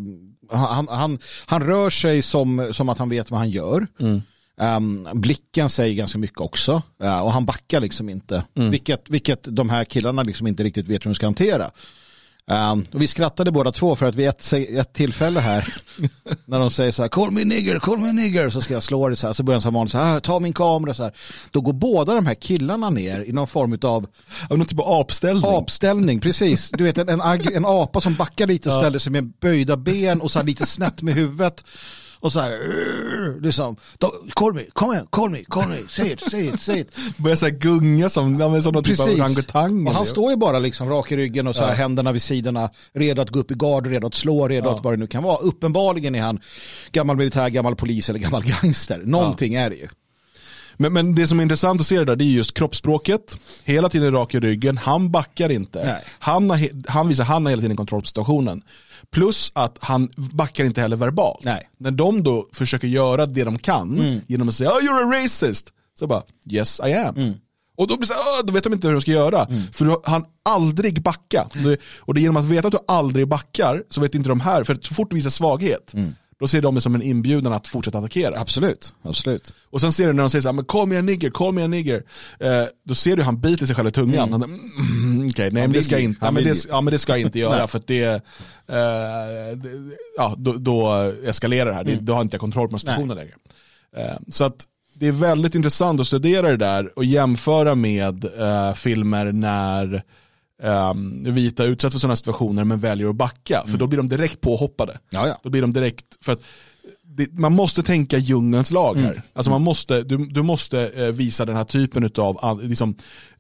han, 0.51 0.87
han, 0.87 1.19
han 1.45 1.63
rör 1.63 1.89
sig 1.89 2.21
som, 2.21 2.69
som 2.73 2.89
att 2.89 2.97
han 2.97 3.09
vet 3.09 3.31
vad 3.31 3.39
han 3.39 3.49
gör. 3.49 3.87
Um, 4.61 5.07
blicken 5.13 5.69
säger 5.69 5.95
ganska 5.95 6.17
mycket 6.17 6.41
också. 6.41 6.81
Eh, 7.03 7.19
och 7.21 7.31
han 7.31 7.45
backar 7.45 7.79
liksom 7.79 8.09
inte. 8.09 8.44
Vilket, 8.53 9.09
vilket 9.09 9.44
de 9.55 9.69
här 9.69 9.85
killarna 9.85 10.23
liksom 10.23 10.47
inte 10.47 10.63
riktigt 10.63 10.88
vet 10.88 11.05
hur 11.05 11.09
de 11.09 11.15
ska 11.15 11.25
hantera. 11.25 11.71
Um, 12.45 12.85
och 12.94 13.01
vi 13.01 13.07
skrattade 13.07 13.51
båda 13.51 13.71
två 13.71 13.95
för 13.95 14.05
att 14.05 14.15
vid 14.15 14.27
ett, 14.29 14.53
ett 14.53 14.94
tillfälle 14.94 15.39
här 15.39 15.73
när 16.45 16.59
de 16.59 16.71
säger 16.71 16.91
så 16.91 17.01
här 17.01 17.09
call 17.09 17.31
me 17.31 17.44
nigger, 17.44 17.79
call 17.79 17.97
me 18.00 18.13
nigger 18.13 18.50
så 18.50 18.61
ska 18.61 18.73
jag 18.73 18.83
slå 18.83 19.09
det 19.09 19.15
så 19.15 19.27
här 19.27 19.33
så 19.33 19.44
börjar 19.44 19.55
han 19.55 19.61
som 19.61 19.73
vanligt 19.73 19.91
så 19.91 19.97
här 19.97 20.17
"Ah, 20.17 20.19
ta 20.19 20.39
min 20.39 20.53
kamera 20.53 20.94
så 20.94 21.03
här. 21.03 21.13
Då 21.51 21.61
går 21.61 21.73
båda 21.73 22.13
de 22.13 22.25
här 22.25 22.33
killarna 22.33 22.89
ner 22.89 23.21
i 23.23 23.31
någon 23.31 23.47
form 23.47 23.77
av 23.83 24.07
Ja, 24.50 24.55
någon 24.55 24.65
typ 24.65 24.79
av 24.79 25.01
apställning. 25.01 25.51
apställning, 25.55 26.19
precis. 26.19 26.69
Du 26.71 26.83
vet 26.83 26.97
en, 26.97 27.09
en, 27.09 27.21
en 27.53 27.65
apa 27.65 28.01
som 28.01 28.15
backar 28.15 28.47
lite 28.47 28.69
och 28.69 28.75
ställer 28.75 29.00
sig 29.00 29.11
med 29.11 29.33
böjda 29.41 29.77
ben 29.77 30.21
och 30.21 30.31
så 30.31 30.39
här 30.39 30.45
lite 30.45 30.65
snett 30.65 31.01
med 31.01 31.15
huvudet. 31.15 31.63
Och 32.23 32.31
så 32.33 32.39
här, 32.39 33.41
liksom, 33.41 33.75
"Då- 33.97 34.13
call 34.33 34.53
me, 34.53 34.63
come 34.73 34.99
on, 34.99 35.07
call 35.09 35.29
me, 35.29 35.43
call 35.43 35.67
me, 35.69 35.77
say 35.89 36.11
it, 36.11 36.31
say 36.31 36.47
it, 36.47 36.61
say 36.61 36.79
it. 36.79 36.87
Börjar 37.17 37.35
så 37.35 37.45
här 37.45 37.53
gunga 37.53 38.09
som, 38.09 38.35
ja, 38.35 38.61
som 38.61 38.73
någon 38.73 38.83
typ 38.83 38.99
av 38.99 39.05
Precis. 39.05 39.19
orangutang. 39.21 39.87
Och 39.87 39.93
han 39.93 40.05
står 40.05 40.31
ju 40.31 40.37
bara 40.37 40.59
liksom 40.59 40.89
rak 40.89 41.11
i 41.11 41.17
ryggen 41.17 41.47
och 41.47 41.55
så 41.55 41.63
här 41.65 41.75
händerna 41.75 42.11
vid 42.11 42.21
sidorna, 42.21 42.69
redo 42.93 43.21
att 43.21 43.29
gå 43.29 43.39
upp 43.39 43.51
i 43.51 43.53
gard, 43.53 43.87
redo 43.87 44.07
att 44.07 44.13
slå, 44.15 44.47
redo 44.47 44.69
att 44.69 44.83
vad 44.83 44.93
det 44.93 44.97
nu 44.97 45.07
kan 45.07 45.23
vara. 45.23 45.37
Uppenbarligen 45.37 46.15
är 46.15 46.21
han 46.21 46.39
gammal 46.91 47.15
militär, 47.15 47.49
gammal 47.49 47.75
polis 47.75 48.09
eller 48.09 48.19
gammal 48.19 48.43
gangster. 48.43 49.01
Någonting 49.05 49.53
är 49.53 49.69
det 49.69 49.75
ju. 49.75 49.87
Men, 50.77 50.93
men 50.93 51.15
det 51.15 51.27
som 51.27 51.39
är 51.39 51.43
intressant 51.43 51.81
att 51.81 51.87
se 51.87 51.99
det 51.99 52.05
där, 52.05 52.15
det 52.15 52.23
är 52.23 52.25
just 52.25 52.53
kroppsspråket. 52.53 53.37
Hela 53.63 53.89
tiden 53.89 54.13
rak 54.13 54.33
i 54.33 54.39
ryggen, 54.39 54.77
han 54.77 55.11
backar 55.11 55.51
inte. 55.51 55.83
Nej. 55.85 56.03
Han, 56.19 56.49
har, 56.49 56.69
han 56.91 57.07
visar 57.07 57.23
han 57.23 57.45
har 57.45 57.49
hela 57.49 57.61
tiden 57.61 57.77
kontroll 57.77 58.01
på 58.01 58.07
situationen. 58.07 58.61
Plus 59.13 59.51
att 59.56 59.77
han 59.81 60.10
backar 60.15 60.63
inte 60.65 60.81
heller 60.81 60.98
verbalt. 60.98 61.44
Nej. 61.45 61.62
När 61.77 61.92
de 61.92 62.24
då 62.24 62.48
försöker 62.54 62.88
göra 62.88 63.25
det 63.25 63.44
de 63.44 63.57
kan 63.57 64.21
genom 64.27 64.48
att 64.48 64.54
säga 64.56 64.69
oh, 64.71 64.80
you're 64.81 65.04
a 65.19 65.24
racist. 65.24 65.74
Så 66.00 66.07
bara, 66.07 66.24
yes 66.50 66.80
I 66.88 66.94
am. 66.94 67.33
Och 67.77 67.88
då, 67.88 67.98
blir 67.98 68.07
så 68.07 68.13
"Åh", 68.13 68.45
då 68.45 68.54
vet 68.54 68.63
de 68.63 68.74
inte 68.74 68.88
hur 68.88 68.94
de 68.94 69.01
ska 69.01 69.12
göra. 69.12 69.48
För 69.74 69.86
då, 69.86 70.01
han 70.06 70.25
aldrig 70.45 71.01
backa. 71.04 71.48
Och 72.00 72.13
det 72.13 72.19
är 72.19 72.21
genom 72.21 72.38
att 72.38 72.45
veta 72.45 72.68
att 72.68 72.71
du 72.71 72.80
aldrig 72.88 73.27
backar 73.27 73.83
så 73.89 74.01
vet 74.01 74.15
inte 74.15 74.30
de 74.30 74.39
här, 74.39 74.63
för 74.63 74.77
så 74.81 74.94
fort 74.94 75.10
du 75.10 75.15
visar 75.15 75.30
svaghet, 75.30 75.94
då 76.43 76.47
ser 76.47 76.61
de 76.61 76.75
det 76.75 76.81
som 76.81 76.95
en 76.95 77.01
inbjudan 77.01 77.53
att 77.53 77.67
fortsätta 77.67 77.97
attackera. 77.97 78.39
Absolut, 78.39 78.93
absolut. 79.01 79.53
Och 79.69 79.81
sen 79.81 79.91
ser 79.91 80.07
du 80.07 80.13
när 80.13 80.23
de 80.23 80.29
säger 80.29 80.41
så 80.41 80.47
här, 80.47 80.53
men 80.53 80.65
call 80.65 80.87
me 80.87 80.97
a 80.97 81.01
nigger, 81.01 81.29
call 81.29 81.53
me 81.53 81.63
a 81.63 81.67
nigger. 81.67 82.03
Eh, 82.39 82.63
då 82.85 82.95
ser 82.95 83.15
du 83.15 83.23
han 83.23 83.41
biter 83.41 83.65
sig 83.65 83.75
själv 83.75 83.87
i 83.87 83.91
tungan. 83.91 84.31
Han, 84.31 84.43
mm, 84.43 84.59
mm, 84.79 85.27
Okej, 85.29 85.51
nej 85.51 85.63
men 85.63 85.71
det 85.71 85.83
ska 85.83 85.95
jag 85.95 86.03
inte, 86.03 86.25
ja, 86.25 86.31
men 86.31 86.43
det, 86.43 86.65
ja, 86.69 86.81
men 86.81 86.91
det 86.91 86.97
ska 86.97 87.11
jag 87.13 87.21
inte 87.21 87.39
göra 87.39 87.67
för 87.67 87.79
att 87.79 87.87
det, 87.87 88.03
eh, 88.03 88.19
det 89.55 89.69
ja, 90.17 90.35
då, 90.37 90.53
då 90.53 90.91
eskalerar 91.25 91.65
det 91.65 91.73
här. 91.73 91.83
Det, 91.83 91.95
då 91.95 92.13
har 92.13 92.21
inte 92.21 92.35
jag 92.35 92.41
kontroll 92.41 92.69
på 92.69 92.79
situationen 92.79 93.17
längre. 93.17 93.33
Eh, 93.97 94.17
så 94.29 94.43
att 94.43 94.65
det 94.93 95.07
är 95.07 95.11
väldigt 95.11 95.55
intressant 95.55 95.99
att 96.01 96.07
studera 96.07 96.49
det 96.49 96.57
där 96.57 96.97
och 96.97 97.05
jämföra 97.05 97.75
med 97.75 98.25
eh, 98.25 98.73
filmer 98.73 99.31
när 99.31 100.03
um, 100.63 101.33
vita 101.33 101.63
utsätts 101.63 101.94
för 101.94 102.00
sådana 102.00 102.15
situationer 102.15 102.63
men 102.63 102.79
väljer 102.79 103.07
att 103.09 103.15
backa. 103.15 103.63
För 103.67 103.77
då 103.77 103.88
blir 103.88 103.97
de 103.97 104.07
direkt 104.09 104.41
påhoppade. 104.41 104.97
Ja, 105.09 105.27
ja. 105.27 105.39
Då 105.44 105.50
blir 105.50 105.61
de 105.61 105.73
direkt, 105.73 106.05
för 106.21 106.31
att 106.33 106.41
det, 107.15 107.31
man 107.31 107.53
måste 107.53 107.83
tänka 107.83 108.17
djungelns 108.17 108.71
lag 108.71 108.97
här. 108.97 109.21
Alltså 109.33 109.50
man 109.51 109.61
måste, 109.61 110.03
du, 110.03 110.17
du 110.17 110.41
måste 110.44 110.88
eh, 110.95 111.05
visa 111.05 111.45
den 111.45 111.55
här 111.55 111.63
typen 111.63 112.11
av 112.17 112.63
liksom, 112.63 112.95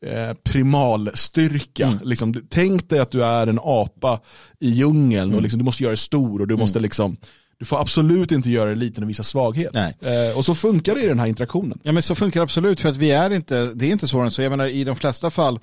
eh, 0.05 0.33
primalstyrka. 0.43 1.99
Liksom, 2.03 2.31
du- 2.31 2.45
tänk 2.49 2.89
dig 2.89 2.99
att 2.99 3.11
du 3.11 3.23
är 3.23 3.47
en 3.47 3.59
apa 3.63 4.19
i 4.59 4.69
djungeln 4.69 5.35
och 5.35 5.41
liksom, 5.41 5.57
du 5.59 5.65
måste 5.65 5.83
göra 5.83 5.91
dig 5.91 5.97
stor 5.97 6.41
och 6.41 6.47
du 6.47 6.55
måste 6.57 6.79
liksom 6.79 7.17
du 7.59 7.65
får 7.65 7.79
absolut 7.81 8.31
inte 8.31 8.49
göra 8.49 8.65
dig 8.65 8.75
liten 8.75 9.03
och 9.03 9.09
visa 9.09 9.23
svaghet. 9.23 9.75
Eh, 10.01 10.37
och 10.37 10.45
så 10.45 10.55
funkar 10.55 10.95
det 10.95 11.01
i 11.03 11.07
den 11.07 11.19
här 11.19 11.27
interaktionen. 11.27 11.79
Ja 11.83 11.91
men 11.91 12.03
så 12.03 12.15
funkar 12.15 12.39
det 12.39 12.43
absolut 12.43 12.79
för 12.81 12.89
att 12.89 12.97
vi 12.97 13.11
är 13.11 13.29
inte, 13.33 13.73
det 13.73 13.85
är 13.85 13.91
inte 13.91 14.07
svårare 14.07 14.25
än 14.27 14.31
så. 14.31 14.41
Jag 14.41 14.49
menar 14.49 14.67
i 14.67 14.83
de 14.83 14.95
flesta 14.95 15.31
fall 15.31 15.59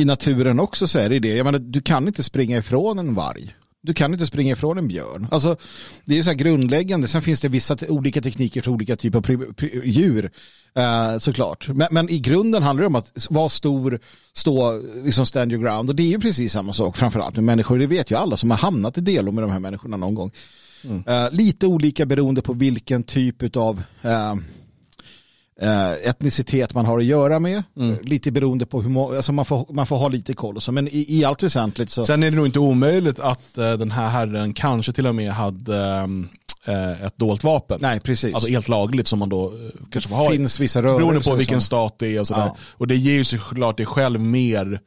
i 0.00 0.04
naturen 0.04 0.60
också 0.60 0.86
så 0.86 0.98
är 0.98 1.08
det 1.08 1.18
det. 1.18 1.34
Jag 1.36 1.44
menar 1.44 1.58
du 1.58 1.80
kan 1.80 2.06
inte 2.06 2.22
springa 2.22 2.58
ifrån 2.58 2.98
en 2.98 3.14
varg. 3.14 3.54
Du 3.82 3.94
kan 3.94 4.12
inte 4.12 4.26
springa 4.26 4.52
ifrån 4.52 4.78
en 4.78 4.88
björn. 4.88 5.26
Alltså, 5.30 5.56
det 6.04 6.12
är 6.12 6.16
ju 6.16 6.22
så 6.22 6.30
här 6.30 6.36
grundläggande. 6.36 7.08
Sen 7.08 7.22
finns 7.22 7.40
det 7.40 7.48
vissa 7.48 7.76
olika 7.88 8.20
tekniker 8.22 8.62
för 8.62 8.70
olika 8.70 8.96
typer 8.96 9.18
av 9.18 9.54
djur. 9.84 10.30
eh, 10.74 11.18
såklart. 11.18 11.68
Men, 11.68 11.88
men 11.90 12.08
i 12.08 12.18
grunden 12.18 12.62
handlar 12.62 12.82
det 12.82 12.86
om 12.86 12.94
att 12.94 13.26
vara 13.30 13.48
stor, 13.48 14.00
stå, 14.32 14.82
liksom 15.04 15.26
stand 15.26 15.52
your 15.52 15.64
ground. 15.64 15.88
Och 15.90 15.96
det 15.96 16.02
är 16.02 16.06
ju 16.06 16.20
precis 16.20 16.52
samma 16.52 16.72
sak 16.72 16.96
framförallt 16.96 17.34
med 17.34 17.44
människor. 17.44 17.78
Det 17.78 17.86
vet 17.86 18.10
ju 18.10 18.14
alla 18.16 18.36
som 18.36 18.50
har 18.50 18.58
hamnat 18.58 18.98
i 18.98 19.00
delo 19.00 19.32
med 19.32 19.44
de 19.44 19.50
här 19.50 19.58
människorna 19.60 19.96
någon 19.96 20.14
gång. 20.14 20.30
Eh, 21.06 21.30
lite 21.32 21.66
olika 21.66 22.06
beroende 22.06 22.42
på 22.42 22.52
vilken 22.52 23.02
typ 23.02 23.56
av 23.56 23.82
eh, 24.02 24.34
etnicitet 26.04 26.74
man 26.74 26.84
har 26.84 26.98
att 26.98 27.04
göra 27.04 27.38
med. 27.38 27.62
Mm. 27.76 27.92
Eh, 27.92 28.00
Lite 28.02 28.30
beroende 28.30 28.66
på 28.66 28.82
hur 28.82 29.16
alltså 29.16 29.32
man, 29.32 29.44
får, 29.44 29.66
man 29.70 29.86
får 29.86 29.96
ha 29.96 30.08
lite 30.08 30.34
koll. 30.34 30.56
Och 30.56 30.62
så. 30.62 30.72
Men 30.72 30.88
i, 30.88 31.06
i 31.08 31.24
allt 31.24 31.42
väsentligt 31.42 31.90
så... 31.90 32.04
Sen 32.04 32.22
är 32.22 32.30
det 32.30 32.36
nog 32.36 32.46
inte 32.46 32.58
omöjligt 32.58 33.20
att 33.20 33.58
eh, 33.58 33.72
den 33.72 33.90
här 33.90 34.08
herren 34.08 34.52
kanske 34.52 34.92
till 34.92 35.06
och 35.06 35.14
med 35.14 35.32
hade 35.32 36.08
eh, 36.66 37.06
ett 37.06 37.18
dolt 37.18 37.44
vapen. 37.44 37.78
Nej, 37.82 38.00
precis. 38.00 38.34
Alltså 38.34 38.50
helt 38.50 38.68
lagligt 38.68 39.08
som 39.08 39.18
man 39.18 39.28
då 39.28 39.46
eh, 39.46 39.52
kanske 39.90 40.10
får 40.10 40.16
ha. 40.16 40.30
finns 40.30 40.60
vissa 40.60 40.82
rörelser 40.82 40.98
Beroende 40.98 41.30
på 41.30 41.34
vilken 41.34 41.60
stat 41.60 41.94
det 41.98 42.16
är 42.16 42.20
och 42.20 42.26
sådär. 42.26 42.46
Ja. 42.46 42.56
Och 42.72 42.86
det 42.86 42.96
ger 42.96 43.14
ju 43.14 43.24
såklart 43.24 43.76
dig 43.76 43.86
själv 43.86 44.20
mer 44.20 44.80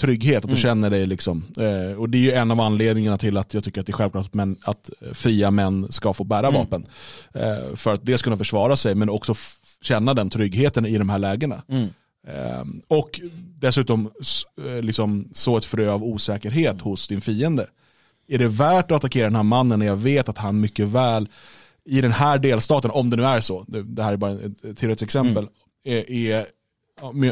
trygghet, 0.00 0.36
att 0.38 0.44
Mm. 0.44 0.54
du 0.56 0.60
känner 0.62 0.90
dig 0.90 1.06
liksom. 1.06 1.44
Eh, 1.58 1.98
och 1.98 2.08
det 2.08 2.18
är 2.18 2.22
ju 2.22 2.32
en 2.32 2.50
av 2.50 2.60
anledningarna 2.60 3.18
till 3.18 3.36
att 3.36 3.54
jag 3.54 3.64
tycker 3.64 3.80
att 3.80 3.86
det 3.86 3.90
är 3.90 3.94
självklart 3.96 4.24
att, 4.26 4.34
män, 4.34 4.56
att 4.62 4.90
fria 5.12 5.50
män 5.50 5.86
ska 5.92 6.12
få 6.12 6.24
bära 6.24 6.48
Mm. 6.48 6.54
vapen. 6.60 6.86
Eh, 7.34 7.76
för 7.76 7.94
att 7.94 8.06
dels 8.06 8.22
kunna 8.22 8.36
försvara 8.36 8.76
sig 8.76 8.94
men 8.94 9.08
också 9.10 9.34
känna 9.82 10.14
den 10.14 10.30
tryggheten 10.30 10.86
i 10.86 10.98
de 10.98 11.08
här 11.08 11.18
lägena. 11.18 11.62
Mm. 11.68 11.88
Eh, 12.28 12.64
och 12.88 13.20
dessutom 13.58 14.10
eh, 14.66 14.82
liksom 14.82 15.28
så 15.32 15.56
ett 15.56 15.64
frö 15.64 15.90
av 15.92 16.04
osäkerhet 16.04 16.80
hos 16.80 17.08
din 17.08 17.20
fiende. 17.20 17.66
Är 18.28 18.38
det 18.38 18.48
värt 18.48 18.84
att 18.90 18.96
attackera 18.96 19.24
den 19.26 19.36
här 19.36 19.42
mannen 19.42 19.78
när 19.78 19.86
jag 19.86 19.96
vet 19.96 20.28
att 20.28 20.38
han 20.38 20.60
mycket 20.60 20.86
väl 20.86 21.28
i 21.86 22.00
den 22.00 22.12
här 22.12 22.38
delstaten, 22.38 22.90
om 22.90 23.10
det 23.10 23.16
nu 23.16 23.24
är 23.24 23.40
så, 23.40 23.64
det, 23.68 24.02
här 24.02 24.12
är 24.12 24.16
bara 24.16 24.32
ett 24.32 24.76
teoretiskt 24.78 25.02
exempel, 25.02 25.48
är, 25.84 26.10
är, 26.10 26.30
jag- 26.30 26.46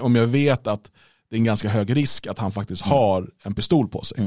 om 0.04 0.14
jag 0.16 0.26
vet 0.26 0.66
att 0.66 0.90
det 1.32 1.36
är 1.36 1.38
en 1.38 1.44
ganska 1.44 1.68
hög 1.68 1.96
risk 1.96 2.26
att 2.26 2.38
han 2.38 2.52
faktiskt 2.52 2.82
har 2.82 3.26
en 3.42 3.54
pistol 3.54 3.88
på 3.88 4.02
sig. 4.04 4.18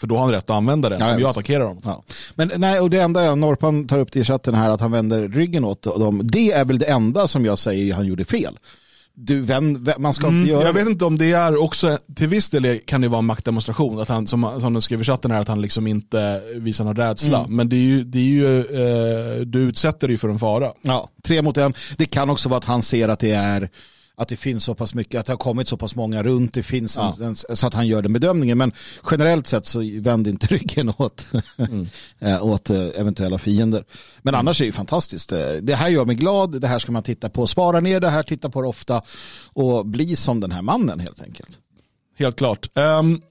För 0.00 0.06
då 0.06 0.14
har 0.16 0.22
han 0.22 0.32
rätt 0.32 0.50
att 0.50 0.56
använda 0.56 0.88
den 0.88 1.00
Ja, 1.00 1.04
om 1.06 1.10
jag 1.10 1.18
visst. 1.18 1.30
attackerar 1.30 1.64
honom. 1.64 1.82
Ja. 1.84 2.04
Men 2.34 2.52
nej, 2.56 2.80
och 2.80 2.90
det 2.90 3.00
enda 3.00 3.34
Norpan 3.34 3.86
tar 3.86 3.98
upp 3.98 4.16
i 4.16 4.24
chatten 4.24 4.54
här, 4.54 4.70
att 4.70 4.80
han 4.80 4.92
vänder 4.92 5.28
ryggen 5.28 5.64
åt 5.64 5.82
dem, 5.82 6.20
det 6.24 6.52
är 6.52 6.64
väl 6.64 6.78
det 6.78 6.86
enda 6.86 7.28
som 7.28 7.44
jag 7.44 7.58
säger 7.58 7.94
han 7.94 8.06
gjorde 8.06 8.24
fel. 8.24 8.58
Du, 9.16 9.40
vem, 9.40 9.84
vem, 9.84 10.02
man 10.02 10.14
ska 10.14 10.26
inte 10.28 10.50
göra 10.50 10.60
Mm, 10.60 10.66
Jag 10.66 10.74
det. 10.74 10.80
vet 10.84 10.90
inte 10.92 11.04
om 11.04 11.18
det 11.18 11.32
är 11.32 11.62
också, 11.62 11.98
till 12.16 12.28
viss 12.28 12.50
del 12.50 12.78
kan 12.78 13.00
det 13.00 13.08
vara 13.08 13.18
en 13.18 13.24
maktdemonstration, 13.24 14.00
att 14.00 14.08
han, 14.08 14.26
som, 14.26 14.60
som 14.60 14.72
de 14.72 14.82
skrev 14.82 15.00
i 15.00 15.04
chatten 15.04 15.30
här, 15.30 15.40
att 15.40 15.48
han 15.48 15.60
liksom 15.62 15.86
inte 15.86 16.42
visar 16.54 16.84
någon 16.84 16.96
rädsla. 16.96 17.38
Mm. 17.38 17.56
Men 17.56 17.68
det 17.68 17.76
är 17.76 17.80
ju, 17.80 18.04
det 18.04 18.18
är 18.18 18.22
ju 18.22 18.58
eh, 18.58 19.40
du 19.40 19.60
utsätter 19.60 20.08
dig 20.08 20.16
för 20.16 20.28
en 20.28 20.38
fara. 20.38 20.72
Ja, 20.82 21.08
tre 21.22 21.42
mot 21.42 21.56
en. 21.56 21.74
Det 21.96 22.06
kan 22.06 22.30
också 22.30 22.48
vara 22.48 22.58
att 22.58 22.64
han 22.64 22.82
ser 22.82 23.08
att 23.08 23.18
det 23.20 23.30
är 23.30 23.70
att 24.16 24.28
det 24.28 24.36
finns 24.36 24.64
så 24.64 24.74
pass 24.74 24.94
mycket, 24.94 25.20
att 25.20 25.26
det 25.26 25.32
har 25.32 25.38
kommit 25.38 25.68
så 25.68 25.76
pass 25.76 25.94
många 25.96 26.22
runt, 26.22 26.54
det 26.54 26.62
finns 26.62 26.98
en, 26.98 27.22
en, 27.22 27.36
så 27.36 27.66
att 27.66 27.74
han 27.74 27.86
gör 27.86 28.02
den 28.02 28.12
bedömningen. 28.12 28.58
Men 28.58 28.72
generellt 29.10 29.46
sett 29.46 29.66
så 29.66 29.78
vänd 30.00 30.26
inte 30.26 30.46
ryggen 30.54 30.92
åt, 30.98 31.26
eh, 32.18 32.44
åt 32.44 32.70
eh, 32.70 32.76
eventuella 32.94 33.38
fiender. 33.38 33.84
Men 34.22 34.34
annars 34.34 34.60
är 34.60 34.64
det 34.64 34.66
ju 34.66 34.72
fantastiskt. 34.72 35.32
Eh, 35.32 35.46
Det 35.62 35.74
här 35.74 35.88
gör 35.88 36.04
mig 36.04 36.16
glad, 36.16 36.60
det 36.60 36.68
här 36.68 36.78
ska 36.78 36.92
man 36.92 37.02
titta 37.02 37.30
på. 37.30 37.46
Spara 37.46 37.80
ner 37.80 38.00
det 38.00 38.10
här, 38.10 38.22
titta 38.22 38.50
på 38.50 38.62
det 38.62 38.68
ofta 38.68 39.02
och 39.44 39.86
bli 39.86 40.16
som 40.16 40.40
den 40.40 40.52
här 40.52 40.62
mannen 40.62 41.00
helt 41.00 41.20
enkelt. 41.22 41.58
Helt 42.18 42.36
klart. 42.36 42.68
Ehm, 42.74 43.22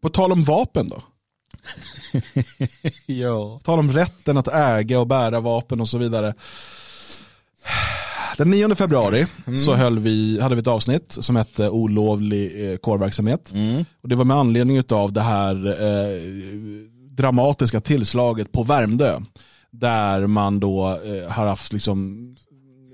på 0.00 0.08
tal 0.10 0.32
om 0.32 0.42
vapen 0.42 0.88
då? 0.88 1.02
Ja. 3.06 3.58
På 3.58 3.64
tal 3.64 3.78
om 3.78 3.92
rätten 3.92 4.36
att 4.36 4.48
äga 4.48 5.00
och 5.00 5.06
bära 5.06 5.40
vapen 5.40 5.80
och 5.80 5.88
så 5.88 5.98
vidare. 5.98 6.34
Den 8.36 8.50
9 8.50 8.74
februari 8.74 9.26
så 9.64 9.74
höll 9.74 9.98
vi, 9.98 10.40
hade 10.40 10.54
vi 10.54 10.60
ett 10.60 10.66
avsnitt 10.66 11.16
som 11.20 11.36
hette 11.36 11.68
olovlig 11.70 12.70
eh, 12.70 12.76
kårverksamhet. 12.76 13.52
Och 14.02 14.08
det 14.08 14.14
var 14.14 14.24
med 14.24 14.36
anledning 14.36 14.82
av 14.88 15.12
det 15.12 15.20
här 15.20 15.66
eh, 15.66 16.22
dramatiska 17.16 17.80
tillslaget 17.80 18.52
på 18.52 18.62
Värmdö. 18.62 19.20
Där 19.70 20.26
man 20.26 20.60
då 20.60 20.88
eh, 21.04 21.32
har 21.32 21.46
haft 21.46 21.72
liksom 21.72 22.20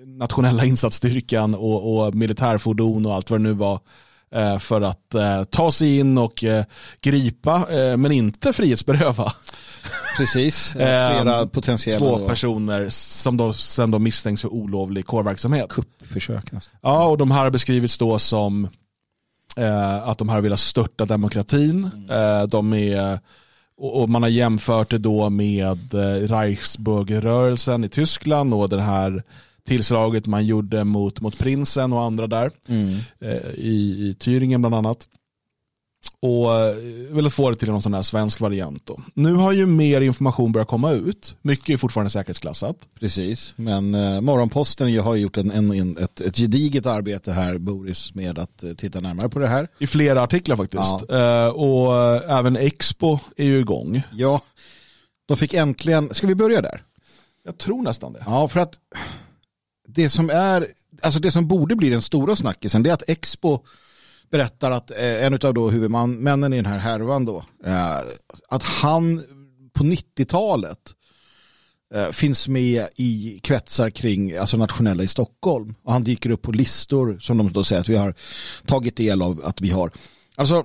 nationella 0.07 0.65
insatsstyrkan 0.65 1.55
och, 1.55 2.07
och 2.07 2.15
militärfordon 2.15 3.07
och 3.07 3.15
allt 3.15 3.31
vad 3.31 3.41
det 3.41 3.45
nu 3.45 3.53
var 3.53 3.81
eh, 4.35 4.59
för 4.59 4.81
att 4.81 5.15
eh, 5.15 5.45
ta 5.45 5.71
sig 5.71 5.99
in 5.99 6.19
och 6.19 6.45
gripa, 7.01 7.67
men 7.97 8.13
inte 8.13 8.53
frihetsberöva. 8.53 9.33
Precis, 10.17 10.75
Eh, 10.75 10.77
flera 10.77 11.41
Ehm, 11.41 11.49
potentiella 11.49 11.99
Två 11.99 12.19
då, 12.19 12.29
personer 12.29 12.87
som 12.89 13.37
då, 13.37 13.53
sen 13.53 13.91
då 13.91 13.99
misstänks 13.99 14.43
för 14.43 14.53
olovlig 14.53 15.07
kårverksamhet. 15.07 15.69
kuppförsök 15.69 16.53
nästan. 16.53 16.79
Ja, 16.83 17.07
och 17.07 17.19
de 17.19 17.31
här 17.31 17.41
har 17.43 17.51
beskrivits 17.51 17.99
då 17.99 18.19
som 18.19 18.69
eh, 19.57 20.09
att 20.09 20.19
de 20.19 20.29
här 20.29 20.41
vill 20.41 20.57
störta 20.57 21.05
demokratin. 21.05 21.91
Eh, 22.11 22.43
de 22.43 22.75
är, 22.75 23.19
och, 23.77 24.03
och 24.03 24.09
man 24.09 24.23
har 24.23 24.31
jämfört 24.31 24.91
det 24.91 24.99
då 24.99 25.31
med 25.31 25.95
eh, 25.95 26.29
Reichsbürgerrörelsen 26.29 27.85
i 27.85 27.89
Tyskland 27.89 28.55
och 28.55 28.69
det 28.69 28.83
här 28.83 29.23
tillslaget 29.67 30.27
man 30.27 30.47
gjorde 30.47 30.85
mot, 30.85 31.21
mot 31.21 31.39
prinsen 31.39 31.93
och 31.93 32.03
andra 32.03 32.27
där 32.27 32.51
eh, 33.21 33.51
i, 33.55 34.09
i 34.09 34.17
Thüringen 34.21 34.59
bland 34.59 34.75
annat. 34.75 35.07
Och 36.23 36.59
eh, 36.59 36.75
ville 37.11 37.31
få 37.31 37.51
det 37.51 37.57
till 37.57 37.71
någon 37.71 37.83
sån 37.83 37.95
här 37.95 38.03
svensk 38.03 38.41
variant 38.41 38.87
då. 38.87 39.01
Nu 39.15 39.35
har 39.35 39.53
ju 39.53 39.67
mer 39.67 40.01
information 40.01 40.53
börjat 40.53 40.69
komma 40.69 40.93
ut. 40.93 41.37
Mycket 41.43 41.69
är 41.69 41.77
fortfarande 41.77 42.11
säkerhetsklassat. 42.11 42.77
Precis, 43.01 43.53
men 43.57 43.95
eh, 43.95 44.21
Morgonposten 44.21 44.99
har 44.99 45.15
gjort 45.15 45.37
en, 45.37 45.51
en, 45.51 45.99
ett, 45.99 46.21
ett 46.21 46.37
gediget 46.37 46.87
arbete 46.87 47.33
här, 47.33 47.59
Boris, 47.59 48.15
med 48.15 48.39
att 48.39 48.63
eh, 48.63 48.73
titta 48.73 49.01
närmare 49.01 49.29
på 49.29 49.39
det 49.39 49.49
här. 49.49 49.69
I 49.79 49.87
flera 49.87 50.23
artiklar 50.23 50.57
faktiskt. 50.57 51.11
Eh, 51.11 51.47
och 51.47 51.97
eh, 51.97 52.39
även 52.39 52.57
Expo 52.57 53.19
är 53.37 53.45
ju 53.45 53.59
igång. 53.59 54.03
Ja, 54.13 54.43
de 55.27 55.37
fick 55.37 55.55
äntligen, 55.55 56.15
ska 56.15 56.27
vi 56.27 56.35
börja 56.35 56.63
där? 56.63 56.83
Jag 57.45 57.59
tror 57.59 57.83
nästan 57.83 58.13
det. 58.13 58.23
Ja, 58.27 58.49
för 58.49 58.61
att 58.61 58.75
det 59.89 60.11
som 60.11 60.31
är, 60.31 60.67
alltså 61.03 61.21
det 61.21 61.31
som 61.31 61.49
borde 61.49 61.77
bli 61.77 61.91
den 61.91 62.03
stora 62.03 62.37
snackisen, 62.37 62.83
det 62.83 62.91
är 62.91 62.95
att 62.95 63.09
Expo 63.09 63.59
berättar 64.31 64.71
att 64.71 64.91
eh, 64.91 65.25
en 65.25 65.35
av 65.35 65.55
då 65.55 65.71
huvudmännen 65.71 66.53
i 66.53 66.57
den 66.57 66.67
här 66.67 66.79
härvan 66.79 67.25
då, 67.25 67.45
eh, 67.67 67.97
att 68.49 68.63
han 68.63 69.23
på 69.73 69.85
90-talet 69.85 70.79
eh, 71.95 72.09
finns 72.09 72.49
med 72.49 72.89
i 72.97 73.41
kretsar 73.43 73.91
kring, 73.91 74.37
alltså 74.37 74.57
nationella 74.57 75.03
i 75.03 75.07
Stockholm. 75.09 75.75
Och 75.85 75.93
han 75.93 76.05
dyker 76.05 76.31
upp 76.31 76.43
på 76.43 76.53
listor 76.53 77.19
som 77.21 77.39
de 77.39 77.53
då 77.53 77.65
säger 77.65 77.81
att 77.81 77.89
vi 77.89 77.97
har 77.97 78.15
tagit 78.67 78.97
del 78.97 79.23
av 79.23 79.41
att 79.45 79.61
vi 79.61 79.71
har. 79.71 79.93
Alltså, 80.37 80.65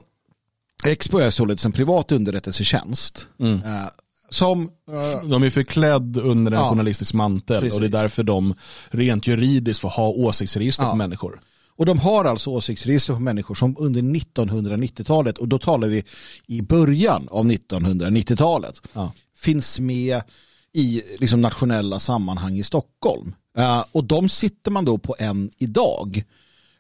Expo 0.86 1.18
är 1.18 1.32
således 1.32 1.66
en 1.66 1.72
privat 1.72 2.12
underrättelsetjänst. 2.12 3.28
Eh, 3.40 3.88
som 4.30 4.72
De 5.24 5.44
är 5.44 5.50
förklädd 5.50 6.18
under 6.18 6.52
en 6.52 6.58
Ja. 6.60 6.70
journalistisk 6.70 7.14
mantel 7.14 7.62
Precis. 7.62 7.76
och 7.76 7.82
det 7.82 7.88
är 7.88 8.02
därför 8.02 8.24
de 8.24 8.54
rent 8.90 9.28
juridiskt 9.28 9.80
får 9.80 9.90
ha 9.90 10.08
åsiktsregister 10.10 10.84
Ja. 10.84 10.90
på 10.90 10.96
människor. 10.96 11.40
Och 11.78 11.86
de 11.86 12.00
har 12.00 12.26
alltså 12.26 12.50
åsiktsregister 12.50 13.14
på 13.14 13.20
människor 13.20 13.56
som 13.56 13.76
under 13.80 14.02
1990-talet, 14.02 15.38
och 15.38 15.48
då 15.48 15.60
talar 15.60 15.88
vi 15.88 16.04
i 16.48 16.62
början 16.62 17.28
av 17.32 17.46
1990-talet, 17.46 18.82
Ja. 18.94 19.12
finns 19.36 19.80
med 19.80 20.22
i 20.74 21.02
liksom, 21.20 21.42
nationella 21.42 22.00
sammanhang 22.00 22.58
i 22.58 22.64
Stockholm. 22.64 23.34
Eh, 23.58 23.84
och 23.92 24.04
de 24.04 24.30
sitter 24.30 24.72
man 24.72 24.86
då 24.86 24.98
på 24.98 25.16
en 25.20 25.50
idag, 25.58 26.24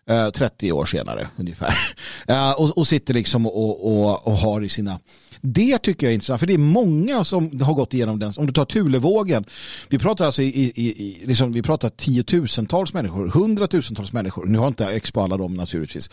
eh, 0.09 0.29
30 0.29 0.71
år 0.71 0.85
senare 0.85 1.27
ungefär. 1.37 1.77
Eh, 2.27 2.51
och, 2.51 2.77
och 2.77 2.87
sitter 2.87 3.13
liksom 3.13 3.47
och, 3.47 3.85
och, 3.87 4.27
och 4.27 4.33
har 4.37 4.61
i 4.61 4.69
sina... 4.69 4.99
Det 5.45 5.77
tycker 5.77 6.05
jag 6.07 6.11
är 6.11 6.13
intressant, 6.13 6.39
för 6.39 6.47
det 6.47 6.53
är 6.53 6.57
många 6.57 7.23
som 7.23 7.61
har 7.61 7.73
gått 7.73 7.93
igenom 7.93 8.19
den. 8.19 8.33
Om 8.37 8.47
du 8.47 8.53
tar 8.53 8.65
Tulevågen, 8.65 9.45
vi 9.89 9.99
pratar 9.99 10.25
alltså 10.25 10.41
i, 10.41 10.47
i, 10.47 10.87
i 10.87 11.25
liksom, 11.25 11.51
vi 11.51 11.61
pratar 11.61 11.89
tiotusentals 11.89 12.93
människor, 12.93 13.27
hundratusentals 13.27 14.13
människor. 14.13 14.45
Nu 14.45 14.57
har 14.57 14.67
inte 14.67 14.85
Expo 14.85 15.21
alla 15.21 15.37
dem 15.37 15.53
naturligtvis. 15.53 16.09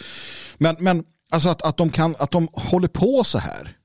Men, 0.59 0.77
men 0.79 1.05
alltså 1.31 1.49
att, 1.49 1.63
att, 1.63 1.77
de 1.77 1.91
kan, 1.91 2.15
att 2.19 2.31
de 2.31 2.49
håller 2.53 2.89
på 2.89 3.25
så 3.25 3.39
här. 3.39 3.77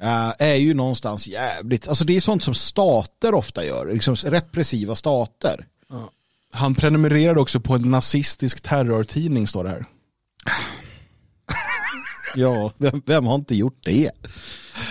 eh, 0.00 0.32
är 0.48 0.54
ju 0.54 0.74
någonstans 0.74 1.28
jävligt, 1.28 1.88
alltså 1.88 2.04
det 2.04 2.16
är 2.16 2.20
sånt 2.20 2.42
som 2.42 2.54
stater 2.54 3.34
ofta 3.34 3.64
gör, 3.64 3.92
liksom 3.92 4.16
repressiva 4.16 4.94
stater. 4.94 5.66
Han 6.52 6.74
prenumererade 6.74 7.40
också 7.40 7.60
på 7.60 7.74
en 7.74 7.90
nazistisk 7.90 8.60
terrortidning 8.60 9.46
står 9.46 9.64
det 9.64 9.70
här. 9.70 9.84
Ja, 12.36 12.70
vem, 12.78 13.02
vem 13.06 13.26
har 13.26 13.34
inte 13.34 13.54
gjort 13.54 13.78
det? 13.84 14.10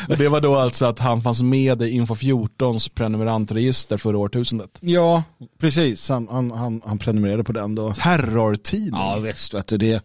Och 0.09 0.17
det 0.17 0.29
var 0.29 0.41
då 0.41 0.55
alltså 0.55 0.85
att 0.85 0.99
han 0.99 1.21
fanns 1.21 1.41
med 1.41 1.81
i 1.81 1.89
Info 1.89 2.15
14s 2.15 2.91
prenumerantregister 2.95 3.97
förra 3.97 4.17
årtusendet. 4.17 4.77
Ja, 4.81 5.23
precis. 5.59 6.09
Han, 6.09 6.27
han, 6.31 6.51
han, 6.51 6.81
han 6.85 6.97
prenumererade 6.97 7.43
på 7.43 7.51
den 7.51 7.75
då. 7.75 7.93
Terrortidning? 7.93 9.01
Ja, 9.01 9.19
visst 9.19 9.53
vet 9.53 9.67
du 9.67 9.77
det. 9.77 10.03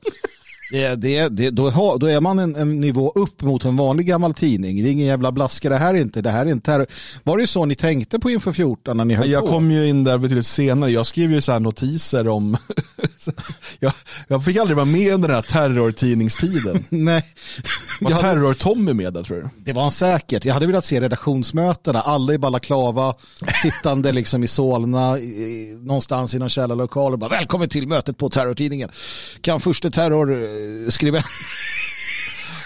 Det, 0.71 0.95
det, 0.95 1.29
det, 1.29 1.51
då, 1.51 1.71
har, 1.71 1.99
då 1.99 2.07
är 2.07 2.21
man 2.21 2.39
en, 2.39 2.57
en 2.57 2.81
nivå 2.81 3.13
upp 3.15 3.43
mot 3.43 3.65
en 3.65 3.77
vanlig 3.77 4.07
gammal 4.07 4.35
tidning. 4.35 4.83
Det 4.83 4.89
är 4.89 4.93
ingen 4.93 5.07
jävla 5.07 5.33
blaska 5.33 5.69
det 5.69 5.77
här 5.77 5.95
är 5.95 5.99
inte. 5.99 6.23
Det 6.23 6.31
här 6.31 6.47
är 6.47 6.51
inte 6.51 6.71
här. 6.71 6.87
Var 7.23 7.39
det 7.39 7.47
så 7.47 7.65
ni 7.65 7.75
tänkte 7.75 8.19
på 8.19 8.31
Info 8.31 8.53
14 8.53 8.97
när 8.97 9.05
ni 9.05 9.15
höll 9.15 9.31
Jag 9.31 9.43
på? 9.43 9.49
kom 9.49 9.71
ju 9.71 9.89
in 9.89 10.05
där 10.05 10.19
betydligt 10.19 10.47
senare. 10.47 10.91
Jag 10.91 11.07
skrev 11.07 11.33
ju 11.33 11.41
så 11.41 11.59
notiser 11.59 12.29
om... 12.29 12.57
jag, 13.79 13.93
jag 14.29 14.45
fick 14.45 14.57
aldrig 14.57 14.77
vara 14.77 14.87
med 14.87 15.15
under 15.15 15.29
den 15.29 15.35
här 15.35 15.43
terrortidningstiden. 15.43 16.85
Nej. 16.91 17.25
Var 18.01 18.11
hade- 18.11 18.23
Terror-Tommy 18.23 18.93
med 18.95 19.13
där 19.13 19.23
tror 19.23 19.37
du? 19.37 19.49
Det 19.65 19.73
var 19.73 19.83
han 19.83 19.91
säkert. 19.91 20.45
Jag 20.45 20.55
hade 20.55 20.67
velat 20.67 20.85
se 20.85 21.01
redaktionsmötena, 21.01 22.01
alla 22.01 22.33
i 22.35 22.39
balaklava, 22.39 23.15
sittande 23.63 24.13
liksom 24.13 24.45
i 24.45 24.49
Solna, 24.49 25.19
i, 25.19 25.79
någonstans 25.83 26.35
i 26.35 26.39
någon 26.39 26.49
källarlokal 26.49 27.13
och 27.13 27.19
bara 27.19 27.31
välkommen 27.31 27.69
till 27.69 27.89
mötet 27.89 28.19
på 28.19 28.31
terrortidningen. 28.31 28.89
Kan 29.41 29.61
första 29.61 29.91
terrorskribent 30.61 31.27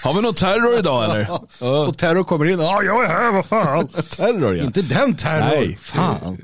Har 0.03 0.15
vi 0.15 0.21
någon 0.21 0.35
terror 0.35 0.79
idag 0.79 1.05
eller? 1.05 1.29
Ja. 1.61 1.87
och 1.87 1.99
terror 1.99 2.25
kommer 2.25 2.47
in, 2.47 2.59
ja 2.61 2.83
jag 2.83 3.05
är 3.05 3.09
här, 3.09 3.33
vad 3.33 3.47
fan. 3.47 3.89
terror 4.11 4.57
ja. 4.57 4.65
Inte 4.65 4.83
den 4.83 5.17
terror. 5.17 5.45
Nej, 5.61 5.79
fan. 5.83 6.39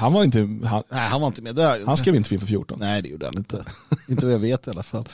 Han 0.00 0.12
var 0.12 0.24
inte... 0.24 0.38
Han, 0.38 0.82
Nej, 0.90 1.08
han 1.08 1.20
var 1.20 1.28
inte 1.28 1.42
med 1.42 1.54
där. 1.54 1.82
han 1.86 1.96
skrev 1.96 2.14
inte 2.14 2.28
Fifa 2.28 2.46
14. 2.46 2.78
Nej, 2.80 3.02
det 3.02 3.08
gjorde 3.08 3.26
han 3.26 3.36
inte. 3.36 3.64
inte 4.08 4.26
vad 4.26 4.34
jag 4.34 4.38
vet 4.38 4.66
i 4.66 4.70
alla 4.70 4.82
fall. 4.82 5.04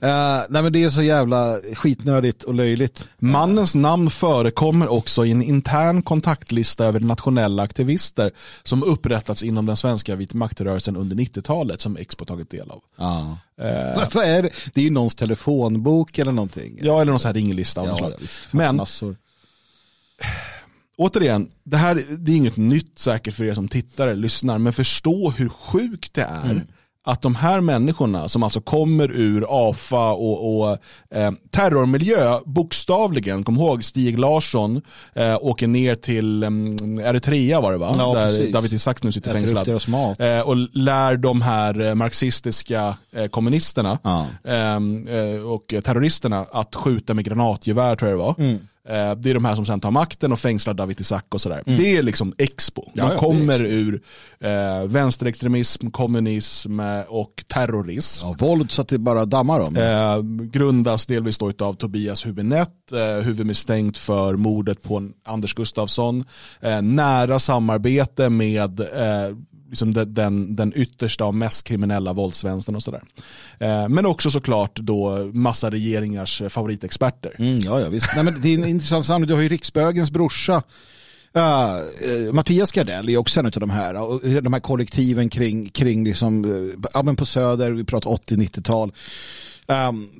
Eh, 0.00 0.40
nej, 0.48 0.62
men 0.62 0.72
det 0.72 0.84
är 0.84 0.90
så 0.90 1.02
jävla 1.02 1.58
skitnödigt 1.74 2.42
och 2.42 2.54
löjligt. 2.54 3.08
Mannens 3.18 3.74
namn 3.74 4.10
förekommer 4.10 4.92
också 4.92 5.26
i 5.26 5.30
en 5.30 5.42
intern 5.42 6.02
kontaktlista 6.02 6.84
över 6.84 7.00
nationella 7.00 7.62
aktivister 7.62 8.30
som 8.62 8.82
upprättats 8.82 9.42
inom 9.42 9.66
den 9.66 9.76
svenska 9.76 10.16
vit 10.16 10.34
maktrörelsen 10.34 10.96
under 10.96 11.16
90-talet 11.16 11.80
som 11.80 11.96
Expo 11.96 12.24
tagit 12.24 12.50
del 12.50 12.70
av. 12.70 12.80
Ja. 12.96 13.38
Vad 14.14 14.24
är 14.24 14.42
det? 14.42 14.50
Det 14.74 14.80
är 14.80 14.84
ju 14.84 14.90
någons 14.90 15.14
telefonbok 15.14 16.18
eller 16.18 16.32
någonting. 16.32 16.78
Ja, 16.82 17.00
eller 17.00 17.12
någon 17.12 17.20
sån 17.20 17.28
här 17.28 17.34
ringlista 17.34 17.84
Ja, 17.86 17.96
ja, 18.00 18.10
visst. 18.20 18.40
Men 18.50 18.76
massor. 18.76 19.16
återigen, 20.96 21.50
det 21.64 21.76
här 21.76 22.04
det 22.18 22.32
är 22.32 22.36
inget 22.36 22.56
nytt 22.56 22.98
säkert 22.98 23.34
för 23.34 23.44
er 23.44 23.54
som 23.54 23.68
tittar 23.68 24.04
eller 24.06 24.22
lyssnar, 24.22 24.58
men 24.58 24.72
förstå 24.72 25.30
hur 25.30 25.48
sjukt 25.48 26.14
det 26.14 26.22
är 26.22 26.50
Mm. 26.50 26.66
Att 27.08 27.22
de 27.22 27.34
här 27.34 27.60
människorna 27.60 28.28
som 28.28 28.42
alltså 28.42 28.60
kommer 28.60 29.10
ur 29.10 29.46
AFA 29.48 30.10
och, 30.12 30.58
och 30.60 30.78
eh, 31.14 31.30
terrormiljö, 31.50 32.38
bokstavligen, 32.44 33.44
kom 33.44 33.56
ihåg 33.56 33.84
Stig 33.84 34.18
Larsson 34.18 34.82
eh, 35.14 35.36
åker 35.40 35.66
ner 35.68 35.94
till 35.94 36.44
um, 36.44 36.76
Eritrea 37.00 37.60
var 37.60 37.72
det 37.72 37.78
va? 37.78 37.94
Ja, 37.98 38.14
Där 38.14 38.26
precis. 38.26 38.52
David 38.52 38.72
Isaac 38.72 38.94
nu 39.02 39.12
sitter 39.12 39.30
fängslad. 39.32 39.66
Eh, 40.18 40.40
och 40.40 40.56
lär 40.72 41.16
de 41.16 41.42
här 41.42 41.80
eh, 41.80 41.94
marxistiska 41.94 42.96
eh, 43.12 43.26
kommunisterna 43.26 43.98
Ja. 44.02 44.26
ehm, 44.44 45.08
eh, 45.08 45.40
och 45.40 45.74
terroristerna 45.84 46.46
att 46.52 46.74
skjuta 46.74 47.14
med 47.14 47.24
granatgevär 47.24 47.96
tror 47.96 48.10
jag 48.10 48.18
det 48.18 48.24
var. 48.24 48.34
Mm. 48.38 48.58
Eh, 48.88 49.14
det 49.14 49.30
är 49.30 49.34
de 49.34 49.44
här 49.44 49.54
som 49.54 49.66
sen 49.66 49.80
tar 49.80 49.90
makten 49.90 50.32
och 50.32 50.38
fängslar 50.38 50.74
David 50.74 51.00
Isaac 51.00 51.22
och 51.28 51.40
sådär. 51.40 51.62
Det 51.66 51.96
är 51.96 52.02
liksom 52.02 52.34
Expo. 52.38 52.82
Mm. 52.82 52.92
De 52.94 53.00
ja, 53.00 53.06
det 53.08 53.14
är 53.14 53.18
kommer 53.18 53.62
ur 53.62 54.02
eh, 54.40 54.86
vänsterextremism, 54.86 55.90
kommunism 55.90 56.80
eh, 56.80 57.00
och 57.08 57.44
terrorism. 57.46 58.26
Ja, 58.26 58.36
våld 58.38 58.70
så 58.70 58.82
att 58.82 58.88
det 58.88 58.98
bara 58.98 59.24
dammar 59.24 59.60
om. 59.60 59.76
Eh, 59.76 60.22
grundas 60.50 61.06
delvis 61.06 61.38
då 61.38 61.52
av 61.60 61.74
Tobias 61.74 62.26
Hübinette, 62.26 63.16
eh, 63.18 63.24
huvudmisstänkt 63.24 63.98
för 63.98 64.34
mordet 64.34 64.82
på 64.82 65.10
Anders 65.24 65.54
Gustafsson. 65.54 66.24
Eh, 66.60 66.82
nära 66.82 67.38
samarbete 67.38 68.30
med 68.30 68.80
eh, 68.80 69.36
liksom 69.68 69.94
den, 69.94 70.14
den, 70.14 70.56
den 70.56 70.72
yttersta 70.76 71.24
och 71.24 71.34
mest 71.34 71.66
kriminella 71.66 72.12
våldsvänstern 72.12 72.76
och 72.76 72.82
sådär. 72.82 73.02
Eh, 73.58 73.88
men 73.88 74.06
också 74.06 74.30
såklart 74.30 74.78
då 74.78 75.30
massa 75.32 75.70
regeringars 75.70 76.42
favoritexperter. 76.48 77.32
Mm, 77.38 77.58
ja, 77.58 77.80
ja, 77.80 77.88
visst. 77.88 78.10
Nej, 78.14 78.24
men 78.24 78.40
det 78.40 78.48
är 78.48 78.58
en 78.58 78.64
intressant 78.64 79.06
samling. 79.06 79.28
Du 79.28 79.34
har 79.34 79.42
ju 79.42 79.48
Riksbögens 79.48 80.10
brorsa. 80.10 80.62
Uh, 81.36 81.42
uh, 82.26 82.32
Mattias 82.32 82.72
Gardell 82.72 83.08
är 83.08 83.16
också 83.16 83.40
en 83.40 83.46
av 83.46 83.52
de 83.52 83.70
här. 83.70 83.94
Uh, 84.26 84.42
de 84.42 84.52
här 84.52 84.60
kollektiven 84.60 85.28
kring, 85.28 85.68
kring 85.68 86.04
liksom, 86.04 86.44
uh, 86.44 86.74
ja, 86.94 87.02
men 87.02 87.16
på 87.16 87.26
Söder, 87.26 87.70
vi 87.70 87.84
pratar 87.84 88.10
80-90-tal. 88.10 88.92
Um, 89.72 90.10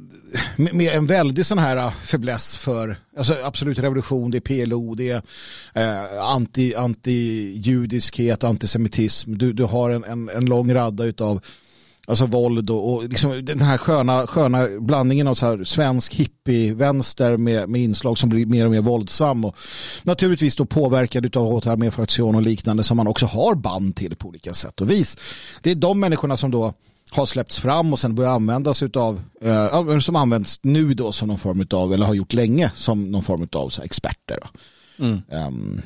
med, 0.57 0.93
en 0.93 1.07
väldig 1.07 1.47
sån 1.47 1.59
här 1.59 1.77
äh, 1.77 1.91
fäbless 1.91 2.57
för 2.57 2.99
alltså, 3.17 3.37
absolut 3.45 3.79
revolution, 3.79 4.31
det 4.31 4.39
är 4.39 4.67
PLO, 4.67 4.95
det 4.95 5.11
är 5.11 5.17
uh, 5.77 6.25
anti, 6.25 6.75
anti-judiskhet, 6.75 8.45
antisemitism. 8.45 9.35
Du, 9.35 9.53
du 9.53 9.65
har 9.65 9.91
en, 9.91 10.05
en, 10.05 10.29
en 10.29 10.47
lång 10.47 10.75
radda 10.75 11.05
utav 11.05 11.41
Alltså 12.09 12.27
våld 12.27 12.71
och, 12.71 12.93
och 12.93 13.09
liksom 13.09 13.45
den 13.45 13.61
här 13.61 13.79
sköna, 13.79 14.27
sköna 14.27 14.67
blandningen 14.81 15.29
av 15.29 15.35
så 15.35 15.47
här 15.47 15.65
svensk 15.65 16.15
hippie-vänster 16.15 17.37
med, 17.37 17.69
med 17.69 17.81
inslag 17.81 18.19
som 18.19 18.29
blir 18.29 18.47
mer 18.47 18.65
och 18.65 18.71
mer 18.71 18.81
våldsam 18.81 19.45
och 19.45 19.57
naturligtvis 20.03 20.57
då 20.57 20.65
påverkad 20.65 21.37
av 21.37 21.47
återarméfraktion 21.47 22.35
och 22.35 22.43
liknande 22.43 22.83
som 22.83 22.97
man 22.97 23.07
också 23.07 23.27
har 23.27 23.55
band 23.55 23.97
till 23.97 24.17
på 24.17 24.29
olika 24.29 24.53
sätt 24.53 24.81
och 24.81 24.91
vis. 24.91 25.17
Det 25.63 25.71
är 25.71 25.75
de 25.75 26.01
människorna 26.01 26.37
som 26.37 26.51
då 26.51 26.73
har 27.11 27.27
släppts 27.27 27.59
fram 27.59 27.93
och 27.93 27.99
sen 27.99 28.15
börjar 28.15 28.31
användas 28.31 28.83
utav, 28.83 29.21
eh, 29.41 29.99
som 29.99 30.17
används 30.17 30.61
nu 30.63 30.95
då 30.95 31.13
som 31.13 31.29
någon 31.29 31.39
form 31.39 31.67
av, 31.71 31.95
eller 31.95 32.07
har 32.07 32.15
gjort 32.15 32.33
länge 32.33 32.71
som 32.75 33.11
någon 33.11 33.23
form 33.23 33.49
av 33.53 33.69
så 33.69 33.81
här 33.81 33.87
experter. 33.87 34.39
Då. 34.43 34.49
Ehm, 35.31 35.81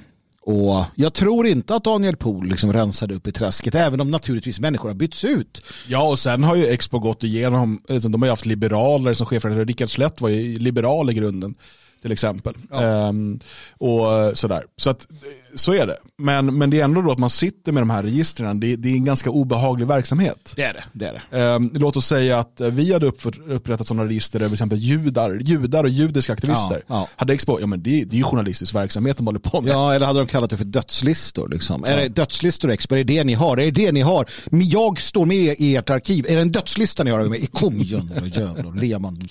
och 0.45 0.85
jag 0.95 1.14
tror 1.14 1.47
inte 1.47 1.75
att 1.75 1.85
Daniel 1.85 2.17
Pohl 2.17 2.49
liksom 2.49 2.73
rensade 2.73 3.14
upp 3.14 3.26
i 3.26 3.33
träsket, 3.33 3.75
även 3.75 4.00
om 4.00 4.11
naturligtvis 4.11 4.61
människor 4.61 4.88
har 4.88 4.95
bytts 4.95 5.25
ut. 5.25 5.62
Ja, 5.88 6.09
och 6.09 6.19
sen 6.19 6.45
har 6.45 6.57
ju 6.57 6.67
Expo 6.67 6.99
gått 6.99 7.25
igenom, 7.25 7.81
liksom, 7.88 8.12
de 8.12 8.23
har 8.23 8.26
ju 8.26 8.33
haft 8.33 8.47
liberaler 8.47 9.14
som 9.14 9.26
chefredaktör. 9.26 9.64
Rickard 9.64 9.88
Slätt 9.88 10.21
var 10.21 10.29
ju 10.29 10.59
liberal 10.59 11.11
i 11.11 11.14
grunden, 11.14 11.55
till 12.02 12.12
exempel. 12.12 12.54
Ehm, 12.73 13.38
och 13.78 14.38
sådär. 14.38 14.64
Så, 14.76 14.90
att, 14.90 15.06
så 15.54 15.75
är 15.75 15.87
det. 15.87 15.97
Men, 16.18 16.59
men 16.59 16.71
det 16.71 16.80
är 16.80 16.85
ändå 16.85 17.02
då 17.02 17.11
att 17.11 17.18
man 17.18 17.30
sitter 17.30 17.73
med 17.73 17.82
de 17.82 17.90
här 17.90 18.02
registren, 18.02 18.61
det, 18.61 18.76
det 18.76 18.88
är 18.88 18.92
en 18.92 19.04
ganska 19.04 19.30
obehaglig 19.30 19.87
verksamhet. 19.87 20.52
Det 20.56 20.62
är 20.62 20.73
det. 20.73 20.85
det, 20.92 21.06
är 21.06 21.23
det. 21.30 21.38
Ehm, 21.38 21.71
låt 21.75 21.97
oss 21.97 22.06
säga 22.06 22.38
att 22.38 22.61
eh, 22.61 22.68
vi 22.68 22.92
hade 22.92 23.06
upp, 23.06 23.21
upprättat 23.49 23.87
sådana 23.87 24.09
register 24.09 24.38
över 24.38 24.49
till 24.49 24.54
exempel 24.54 24.78
judar, 24.78 25.35
judar 25.35 25.85
och 25.85 25.90
judiska 25.90 26.32
aktivister. 26.32 26.82
Ja, 26.86 26.95
ja. 26.95 27.08
Hade 27.17 27.32
Expo, 27.32 27.60
ja 27.60 27.67
men 27.67 27.82
det, 27.82 28.04
det 28.04 28.17
är 28.17 28.19
ju 28.19 28.25
journalistisk 28.25 28.75
verksamhet 28.75 29.17
de 29.17 29.26
håller 29.26 29.38
på 29.38 29.60
med. 29.60 29.73
Ja, 29.73 29.95
eller 29.95 30.06
hade 30.06 30.19
de 30.19 30.26
kallat 30.26 30.50
det 30.50 30.56
för 30.56 30.65
dödslistor? 30.65 31.49
Liksom. 31.49 31.84
Är 31.84 31.97
det 31.97 32.08
dödslistor, 32.08 32.71
Expo? 32.71 32.95
Är 32.95 33.04
det 33.04 33.15
det 33.15 33.25
ni 33.25 33.34
har? 33.34 33.56
Är 33.56 33.65
det 33.65 33.71
det 33.71 33.93
ni 33.93 34.00
har? 34.00 34.26
Jag 34.50 35.00
står 35.00 35.26
med 35.26 35.56
i 35.58 35.76
ert 35.76 35.91
arkiv. 35.91 36.26
Är 36.28 36.36
det 36.36 36.43
en 36.43 36.52
dödslista 36.52 37.04
ni 37.04 37.10
har 37.10 37.23
med? 37.23 37.52
Kom 37.52 37.80
igen, 37.80 38.32
jävlar. 38.34 38.80
Lehmann. 38.80 39.28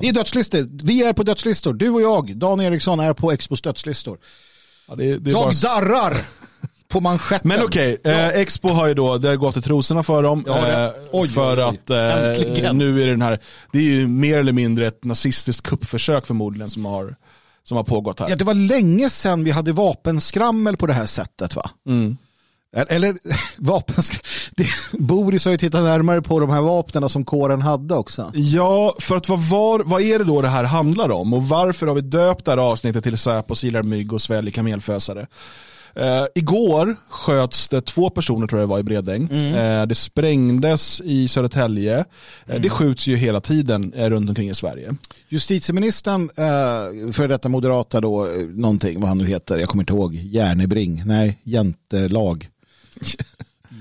Det 0.00 0.08
är 0.08 0.12
dödslistor. 0.12 0.68
Vi 0.84 1.02
är 1.02 1.12
på 1.12 1.22
dödslistor. 1.22 1.74
Du 1.74 1.90
och 1.90 2.02
jag, 2.02 2.36
Dan 2.36 2.60
Eriksson, 2.60 3.00
är 3.00 3.12
på 3.12 3.32
Expos 3.32 3.62
dödslistor. 3.62 4.18
Ja, 4.88 4.94
det, 4.94 5.18
det 5.18 5.30
Jag 5.30 5.42
bara... 5.42 5.52
darrar 5.52 6.16
på 6.88 7.00
manschetten. 7.00 7.48
Men 7.48 7.62
okej, 7.62 8.00
eh, 8.04 8.28
Expo 8.28 8.68
har 8.68 8.86
ju 8.86 8.94
då, 8.94 9.18
det 9.18 9.28
har 9.28 9.36
gått 9.36 9.56
i 9.56 9.62
trosorna 9.62 10.02
för 10.02 10.22
dem. 10.22 10.44
Ja, 10.46 10.86
eh, 10.86 10.90
oj, 11.12 11.28
för 11.28 11.58
oj, 11.58 11.64
oj. 11.64 11.68
att 11.68 11.90
eh, 11.90 12.72
nu 12.72 13.02
är 13.02 13.06
det 13.06 13.12
den 13.12 13.22
här, 13.22 13.40
det 13.72 13.78
är 13.78 13.82
ju 13.82 14.08
mer 14.08 14.38
eller 14.38 14.52
mindre 14.52 14.86
ett 14.86 15.04
nazistiskt 15.04 15.62
kuppförsök 15.62 16.26
förmodligen 16.26 16.70
som 16.70 16.84
har, 16.84 17.16
som 17.64 17.76
har 17.76 17.84
pågått 17.84 18.20
här. 18.20 18.28
Ja, 18.28 18.36
det 18.36 18.44
var 18.44 18.54
länge 18.54 19.10
sedan 19.10 19.44
vi 19.44 19.50
hade 19.50 19.72
vapenskrammel 19.72 20.76
på 20.76 20.86
det 20.86 20.92
här 20.92 21.06
sättet 21.06 21.56
va? 21.56 21.70
Mm. 21.88 22.16
Eller 22.76 23.16
vapenskrammel. 23.56 24.20
Det- 24.56 24.98
Boris 24.98 25.44
har 25.44 25.52
ju 25.52 25.58
tittat 25.58 25.82
närmare 25.82 26.22
på 26.22 26.40
de 26.40 26.50
här 26.50 26.60
vapnen 26.60 27.08
som 27.08 27.24
kåren 27.24 27.62
hade 27.62 27.94
också. 27.94 28.30
Ja, 28.34 28.96
för 29.00 29.16
att 29.16 29.28
vad, 29.28 29.40
var, 29.48 29.82
vad 29.84 30.02
är 30.02 30.18
det 30.18 30.24
då 30.24 30.42
det 30.42 30.48
här 30.48 30.64
handlar 30.64 31.10
om 31.10 31.34
och 31.34 31.42
varför 31.48 31.86
har 31.86 31.94
vi 31.94 32.00
döpt 32.00 32.44
det 32.44 32.50
här 32.50 32.58
avsnittet 32.58 33.02
till 33.04 33.18
Säpo 33.18 33.54
silar 33.54 33.82
mygg 33.82 34.12
och 34.12 34.20
sväljer 34.20 34.52
kamelfösare? 34.52 35.26
Eh, 35.96 36.24
igår 36.34 36.96
sköts 37.08 37.68
det 37.68 37.80
två 37.80 38.10
personer 38.10 38.46
tror 38.46 38.60
jag 38.60 38.68
det 38.68 38.70
var 38.70 38.78
i 38.78 38.82
Bredäng. 38.82 39.28
Eh, 39.30 39.86
det 39.86 39.94
sprängdes 39.94 41.00
i 41.04 41.28
Södertälje. 41.28 42.04
Eh, 42.46 42.60
det 42.60 42.70
skjuts 42.70 43.06
ju 43.06 43.16
hela 43.16 43.40
tiden 43.40 43.92
runt 43.96 44.28
omkring 44.28 44.48
i 44.50 44.54
Sverige. 44.54 44.94
Justitieministern, 45.28 46.30
eh, 46.36 47.12
för 47.12 47.28
detta 47.28 47.48
moderata 47.48 48.00
då, 48.00 48.28
någonting, 48.54 49.00
vad 49.00 49.08
han 49.08 49.18
nu 49.18 49.26
heter, 49.26 49.58
jag 49.58 49.68
kommer 49.68 49.82
inte 49.82 49.92
ihåg, 49.92 50.14
Järnebring, 50.14 51.02
nej, 51.06 51.38
Jäntelag. 51.42 52.48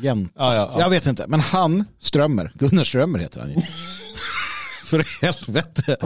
Jänt. 0.02 0.32
Ja, 0.36 0.56
ja, 0.56 0.72
ja. 0.74 0.80
Jag 0.80 0.90
vet 0.90 1.06
inte, 1.06 1.28
men 1.28 1.40
han, 1.40 1.86
Strömmer, 2.00 2.52
Gunnar 2.56 2.84
Strömmer 2.84 3.20
heter 3.20 3.40
han 3.40 3.50
ju. 3.50 3.56
för 4.86 5.22
helvete. 5.22 5.98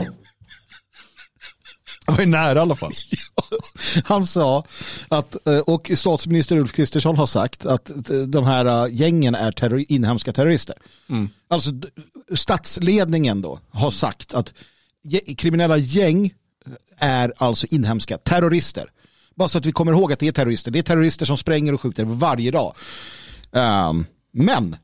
Det 2.06 2.12
var 2.12 2.20
ju 2.20 2.26
nära 2.26 2.58
i 2.58 2.62
alla 2.62 2.74
fall. 2.76 2.92
Han 4.04 4.26
sa 4.26 4.64
att, 5.08 5.46
eh, 5.48 5.58
och 5.58 5.90
statsminister 5.94 6.56
Ulf 6.56 6.72
Kristersson 6.72 7.16
har 7.16 7.26
sagt 7.26 7.66
att 7.66 7.90
eh, 7.90 7.96
de 8.26 8.44
här 8.44 8.64
eh, 8.86 8.94
gängen 8.94 9.34
är 9.34 9.52
terror, 9.52 9.84
inhemska 9.88 10.32
terrorister. 10.32 10.76
Alltså 11.48 11.70
d- 11.70 11.88
statsledningen 12.36 13.42
då 13.42 13.60
har 13.70 13.90
sagt 13.90 14.34
att 14.34 14.54
kriminella 15.36 15.76
gäng 15.76 16.34
är 16.98 17.32
alltså 17.36 17.66
inhemska 17.70 18.18
terrorister. 18.18 18.90
Bara 19.38 19.48
så 19.48 19.58
att 19.58 19.66
vi 19.66 19.72
kommer 19.72 19.92
ihåg 19.92 20.12
att 20.12 20.18
det 20.18 20.28
är 20.28 20.32
terrorister. 20.32 20.70
Det 20.70 20.78
är 20.78 20.82
terrorister 20.82 21.26
som 21.26 21.36
spränger 21.36 21.72
och 21.74 21.80
skjuter 21.80 22.04
varje 22.04 22.50
dag. 22.50 22.74
Ehm, 23.52 24.04
men 24.32 24.76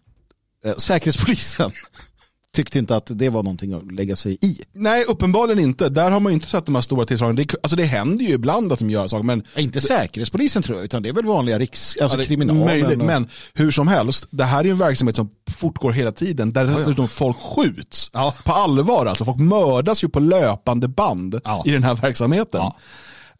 eh, 0.64 0.76
Säkerhetspolisen 0.76 1.70
tyckte 2.52 2.78
inte 2.78 2.96
att 2.96 3.06
det 3.10 3.28
var 3.28 3.42
någonting 3.42 3.72
att 3.72 3.92
lägga 3.92 4.16
sig 4.16 4.38
i. 4.40 4.60
Nej, 4.72 5.04
uppenbarligen 5.04 5.58
inte. 5.64 5.88
Där 5.88 6.10
har 6.10 6.20
man 6.20 6.32
ju 6.32 6.34
inte 6.34 6.48
sett 6.48 6.66
de 6.66 6.74
här 6.74 6.82
stora 6.82 7.06
tillslagen. 7.06 7.36
Det, 7.36 7.54
alltså 7.62 7.76
det 7.76 7.84
händer 7.84 8.24
ju 8.24 8.32
ibland 8.32 8.72
att 8.72 8.78
de 8.78 8.90
gör 8.90 9.08
saker, 9.08 9.24
men 9.24 9.42
Inte 9.56 9.80
Säkerhetspolisen 9.80 10.62
tror 10.62 10.78
jag, 10.78 10.84
utan 10.84 11.02
det 11.02 11.08
är 11.08 11.12
väl 11.12 11.24
vanliga 11.24 11.58
riks, 11.58 11.96
alltså 12.02 12.18
Ja, 12.18 12.24
kriminalen. 12.24 12.64
Möjligt, 12.64 12.98
och- 13.00 13.06
men 13.06 13.28
hur 13.54 13.70
som 13.70 13.88
helst, 13.88 14.26
det 14.30 14.44
här 14.44 14.60
är 14.60 14.64
ju 14.64 14.70
en 14.70 14.78
verksamhet 14.78 15.16
som 15.16 15.30
fortgår 15.54 15.92
hela 15.92 16.12
tiden, 16.12 16.52
där 16.52 16.64
dessutom 16.64 17.08
folk 17.08 17.36
skjuts. 17.36 18.10
Ja. 18.12 18.34
På 18.44 18.52
allvar 18.52 19.06
alltså, 19.06 19.24
folk 19.24 19.38
mördas 19.38 20.04
ju 20.04 20.08
på 20.08 20.20
löpande 20.20 20.88
band 20.88 21.40
Ja. 21.44 21.62
i 21.66 21.70
den 21.70 21.84
här 21.84 21.94
verksamheten. 21.94 22.62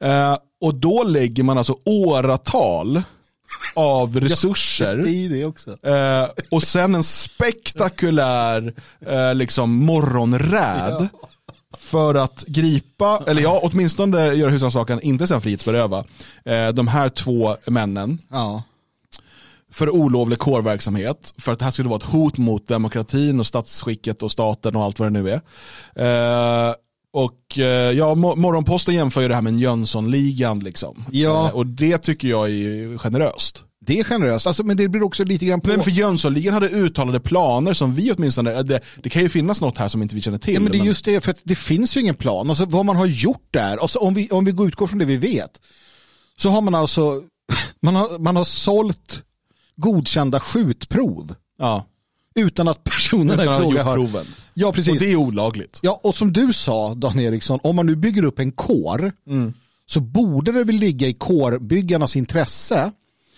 Eh, 0.01 0.37
och 0.65 0.75
då 0.75 1.03
lägger 1.05 1.43
man 1.43 1.59
alltså 1.59 1.79
åratal 1.85 3.03
av 3.75 4.21
resurser. 4.21 4.99
Eh, 5.83 6.29
och 6.51 6.63
sen 6.63 6.95
en 6.95 7.03
spektakulär 7.03 8.75
eh, 9.07 9.35
liksom 9.35 9.71
morgonräd 9.75 11.09
för 11.77 12.15
att 12.15 12.45
gripa, 12.47 13.23
eller 13.27 13.43
ja, 13.43 13.61
åtminstone 13.63 14.33
göra 14.33 14.51
husrannsakan, 14.51 15.01
inte 15.01 15.27
sen 15.27 15.41
frihetsberöva, 15.41 16.05
eh, 16.45 16.69
de 16.69 16.89
här 16.89 17.09
två 17.09 17.57
männen 17.67 18.19
Ja. 18.31 18.63
för 19.73 19.91
olovlig 19.91 20.39
kårverksamhet, 20.39 21.35
för 21.39 21.53
att 21.53 21.59
det 21.59 21.65
här 21.65 21.73
skulle 21.73 21.89
vara 21.89 21.97
ett 21.99 22.03
hot 22.13 22.39
mot 22.39 22.69
demokratin 22.69 23.41
och 23.41 23.47
statsskicket 23.47 24.23
och 24.23 24.33
staten 24.33 24.77
och 24.77 24.83
allt 24.85 24.99
vad 24.99 25.13
det 25.13 25.23
nu 25.23 25.31
är. 25.31 25.41
Eh, 26.69 26.75
och 27.15 27.59
eh, 27.59 27.65
ja, 27.93 28.15
Mo- 28.15 28.37
Morgonposten 28.37 28.95
jämför 28.95 29.23
ju 29.23 29.29
det 29.29 29.35
här 29.35 29.43
med 29.43 29.59
Jönssonligan 29.59 30.61
liksom. 30.61 31.05
Ja. 31.11 31.49
Eh, 31.49 31.55
och 31.55 31.67
det 31.67 31.99
tycker 31.99 32.29
jag 32.29 32.51
är 32.51 32.99
generöst. 32.99 33.65
Det 33.87 34.01
är 34.01 34.05
generöst, 34.05 34.47
alltså, 34.47 34.65
men 34.65 34.77
det 34.77 34.89
blir 34.89 35.03
också 35.03 35.25
lite 35.25 35.45
grann 35.47 35.61
på... 35.61 35.69
Men 35.69 35.81
för 35.83 35.91
Jönssonligan 35.91 36.55
hade 36.55 36.69
uttalade 36.69 37.21
planer 37.21 37.73
som 37.73 37.95
vi 37.95 38.13
åtminstone, 38.13 38.63
det, 38.63 38.81
det 39.03 39.09
kan 39.09 39.23
ju 39.23 39.29
finnas 39.29 39.61
något 39.61 39.79
här 39.79 39.89
som 39.89 40.03
inte 40.03 40.15
vi 40.15 40.21
känner 40.21 40.39
till. 40.39 40.55
Ja, 40.55 40.61
men 40.61 40.73
det 40.73 40.77
är 40.77 40.81
men- 40.81 40.87
just 40.87 41.05
det, 41.05 41.21
för 41.25 41.31
att 41.31 41.41
det 41.45 41.55
finns 41.55 41.97
ju 41.97 42.01
ingen 42.01 42.15
plan. 42.15 42.49
Alltså, 42.51 42.65
vad 42.65 42.85
man 42.87 42.97
har 42.97 43.07
gjort 43.07 43.49
där, 43.51 43.77
alltså, 43.77 43.99
om, 43.99 44.15
vi, 44.15 44.29
om 44.31 44.45
vi 44.45 44.53
går 44.53 44.69
utgår 44.69 44.87
från 44.87 44.99
det 44.99 45.05
vi 45.05 45.17
vet, 45.17 45.51
så 46.37 46.49
har 46.51 46.61
man 46.61 46.75
alltså 46.75 47.23
man 47.83 47.97
har, 47.97 48.19
man 48.19 48.37
har 48.37 48.45
sålt 48.45 49.23
godkända 49.77 50.41
skjutprov 50.41 51.35
ja. 51.59 51.87
Utan 52.35 52.69
att 52.69 52.85
personerna 52.85 53.43
Utan 53.43 53.55
att 53.55 53.61
fråga 53.61 53.83
har... 53.83 53.95
proven. 53.95 54.27
Ja, 54.55 54.69
Och 54.69 54.75
precis. 54.75 55.01
det 55.01 55.13
är 55.13 55.17
olagligt. 55.17 55.79
Ja, 55.83 56.01
och 56.03 56.15
som 56.15 56.33
du 56.33 56.53
sa, 56.53 56.95
Dan 56.95 57.21
Eriksson, 57.21 57.59
om 57.63 57.77
man 57.77 57.87
nu 57.87 57.97
bygger 57.97 58.25
upp 58.25 58.39
en 58.39 58.53
kår 58.53 59.13
så 59.87 60.01
borde 60.01 60.53
det 60.53 60.65
väl 60.65 60.77
ligga 60.77 61.07
i 61.09 61.13
kårbyggarnas 61.13 62.17
intresse. 62.17 62.93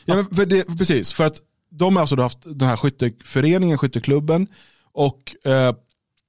Ja, 0.05 0.15
men 0.15 0.27
för 0.27 0.47
det, 0.47 0.79
precis, 0.79 1.13
för 1.13 1.25
att 1.25 1.37
de 1.71 1.97
har 1.97 2.01
alltså 2.01 2.17
haft 2.21 2.39
den 2.45 2.69
här 2.69 2.77
skytteföreningen, 2.77 3.79
skytteklubben 3.79 4.47
och 4.93 5.37
eh, 5.47 5.75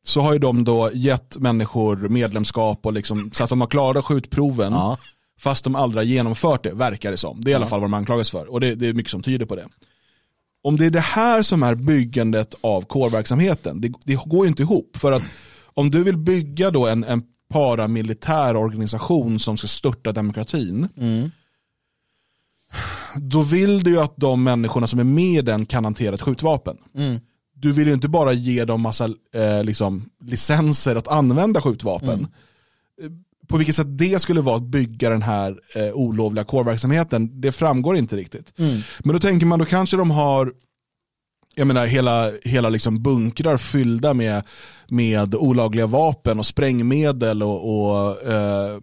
så 0.06 0.22
har 0.22 0.34
ju 0.34 0.40
de 0.40 0.64
då 0.64 0.90
gett 0.94 1.38
människor 1.38 1.96
medlemskap 1.98 2.86
och 2.86 2.94
liksom, 2.94 3.32
så 3.34 3.44
att 3.44 3.50
de 3.50 3.62
har 3.62 3.68
klarat 3.68 4.06
skjutproven 4.06 4.74
Ja. 4.74 4.98
fast 5.40 5.64
de 5.64 5.76
aldrig 5.76 6.00
har 6.00 6.06
genomfört 6.14 6.64
det, 6.64 6.74
verkar 6.74 7.12
det 7.12 7.18
som. 7.18 7.42
Det 7.42 7.50
är 7.50 7.54
i 7.54 7.56
alla 7.56 7.68
fall 7.68 7.80
vad 7.80 7.90
de 7.90 7.94
anklagas 7.94 8.30
för 8.32 8.52
och 8.52 8.60
det, 8.62 8.76
det 8.76 8.88
är 8.88 8.94
mycket 8.94 9.12
som 9.12 9.24
tyder 9.24 9.46
på 9.46 9.56
det. 9.56 9.68
Om 10.64 10.78
det 10.78 10.86
är 10.86 10.90
det 10.90 11.00
här 11.00 11.42
som 11.42 11.64
är 11.64 11.76
byggandet 11.76 12.56
av 12.62 12.82
kårverksamheten, 12.82 13.82
det, 13.82 13.94
det 14.06 14.16
går 14.26 14.46
ju 14.46 14.50
inte 14.50 14.62
ihop. 14.62 14.98
För 14.98 15.12
att 15.12 15.24
om 15.66 15.92
du 15.92 16.04
vill 16.04 16.18
bygga 16.18 16.72
då 16.72 16.88
en, 16.88 17.04
en 17.04 17.22
paramilitär 17.50 18.56
organisation 18.56 19.40
som 19.40 19.58
ska 19.58 19.68
störta 19.68 20.12
demokratin, 20.12 20.88
då 23.16 23.42
vill 23.44 23.84
du 23.84 23.92
ju 23.92 24.00
att 24.00 24.18
de 24.18 24.44
människorna 24.44 24.88
som 24.88 25.00
är 25.00 25.04
med 25.04 25.40
i 25.40 25.42
den 25.42 25.66
kan 25.66 25.84
hantera 25.84 26.14
ett 26.14 26.22
skjutvapen. 26.22 26.78
Du 27.54 27.72
vill 27.72 27.88
ju 27.88 27.94
inte 27.94 28.08
bara 28.10 28.34
ge 28.34 28.66
dem 28.66 28.82
massa 28.82 29.06
eh, 29.34 29.64
liksom, 29.64 30.10
licenser 30.22 30.96
att 30.96 31.08
använda 31.08 31.62
skjutvapen. 31.62 32.28
Eh, 33.02 33.12
På 33.48 33.58
vilket 33.58 33.76
sätt 33.76 33.98
det 33.98 34.22
skulle 34.22 34.42
vara 34.42 34.56
att 34.56 34.64
bygga 34.64 35.10
den 35.10 35.22
här 35.22 35.60
eh, 35.76 35.94
olovliga 35.94 36.44
kårverksamheten, 36.44 37.42
det 37.42 37.52
framgår 37.52 37.98
inte 37.98 38.16
riktigt. 38.16 38.54
Men 39.00 39.14
då 39.14 39.20
tänker 39.20 39.46
man, 39.46 39.60
då 39.60 39.66
kanske 39.66 39.98
de 39.98 40.12
har 40.12 40.54
jag 41.56 41.68
menar 41.68 41.86
hela, 41.86 42.32
hela 42.44 42.70
liksom 42.70 43.04
bunkrar 43.04 43.58
fyllda 43.58 44.14
med, 44.14 44.44
med 44.88 45.36
olagliga 45.36 45.88
vapen 45.88 46.40
och 46.40 46.46
sprängmedel 46.46 47.44
och, 47.44 47.90
och 47.90 48.28
eh, 48.32 48.80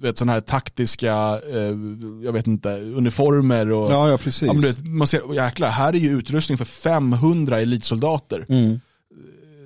vet, 0.00 0.18
sådana 0.18 0.32
här 0.32 0.40
taktiska, 0.40 1.40
eh, 1.52 1.76
jag 2.24 2.32
vet 2.32 2.46
inte, 2.46 2.68
uniformer. 2.68 3.70
Och, 3.70 3.92
Ja, 3.92 4.10
ja, 4.10 4.18
precis. 4.18 4.46
Ja, 4.46 4.52
vet, 4.52 4.84
man 4.84 5.06
ser, 5.06 5.34
jäklar, 5.34 5.68
här 5.68 5.92
är 5.92 5.98
ju 5.98 6.18
utrustning 6.18 6.58
för 6.58 6.64
500 6.64 7.60
elitsoldater. 7.60 8.46
Mm. 8.48 8.80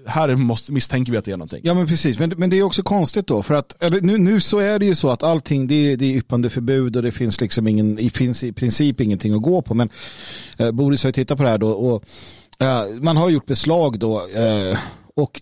Här 0.09 0.37
måste, 0.37 0.73
misstänker 0.73 1.13
vi 1.13 1.19
att 1.19 1.25
det 1.25 1.33
är 1.33 1.37
någonting. 1.37 1.61
Ja 1.63 1.75
men 1.75 1.87
precis, 1.87 2.19
men, 2.19 2.33
men 2.37 2.51
det 2.51 2.59
är 2.59 2.63
också 2.63 2.83
konstigt 2.83 3.27
då 3.27 3.43
för 3.43 3.55
att 3.55 3.83
eller, 3.83 4.01
nu, 4.01 4.19
nu 4.19 4.41
så 4.41 4.59
är 4.59 4.79
det 4.79 4.87
ju 4.87 4.95
så 4.95 5.11
att 5.11 5.23
allting 5.23 5.67
det 5.67 5.75
är, 5.75 5.97
det 5.97 6.05
är 6.05 6.17
yppandeförbud 6.17 6.97
och 6.97 7.03
det 7.03 7.13
finns 7.13 7.41
liksom 7.41 7.69
ingen, 7.69 7.95
det 7.97 8.11
finns 8.11 8.45
i 8.45 8.53
princip 8.53 9.01
ingenting 9.01 9.35
att 9.35 9.43
gå 9.43 9.63
på 9.63 9.75
men 9.75 9.89
eh, 10.57 10.71
Boris 10.71 11.03
har 11.03 11.09
ju 11.09 11.13
tittat 11.13 11.39
på 11.39 11.45
det 11.45 11.51
här 11.51 11.59
då 11.59 11.71
och 11.71 12.05
eh, 12.59 12.83
man 13.01 13.17
har 13.17 13.31
gjort 13.31 13.47
beslag 13.47 13.99
då 13.99 14.17
eh, 14.19 14.79
och 15.15 15.41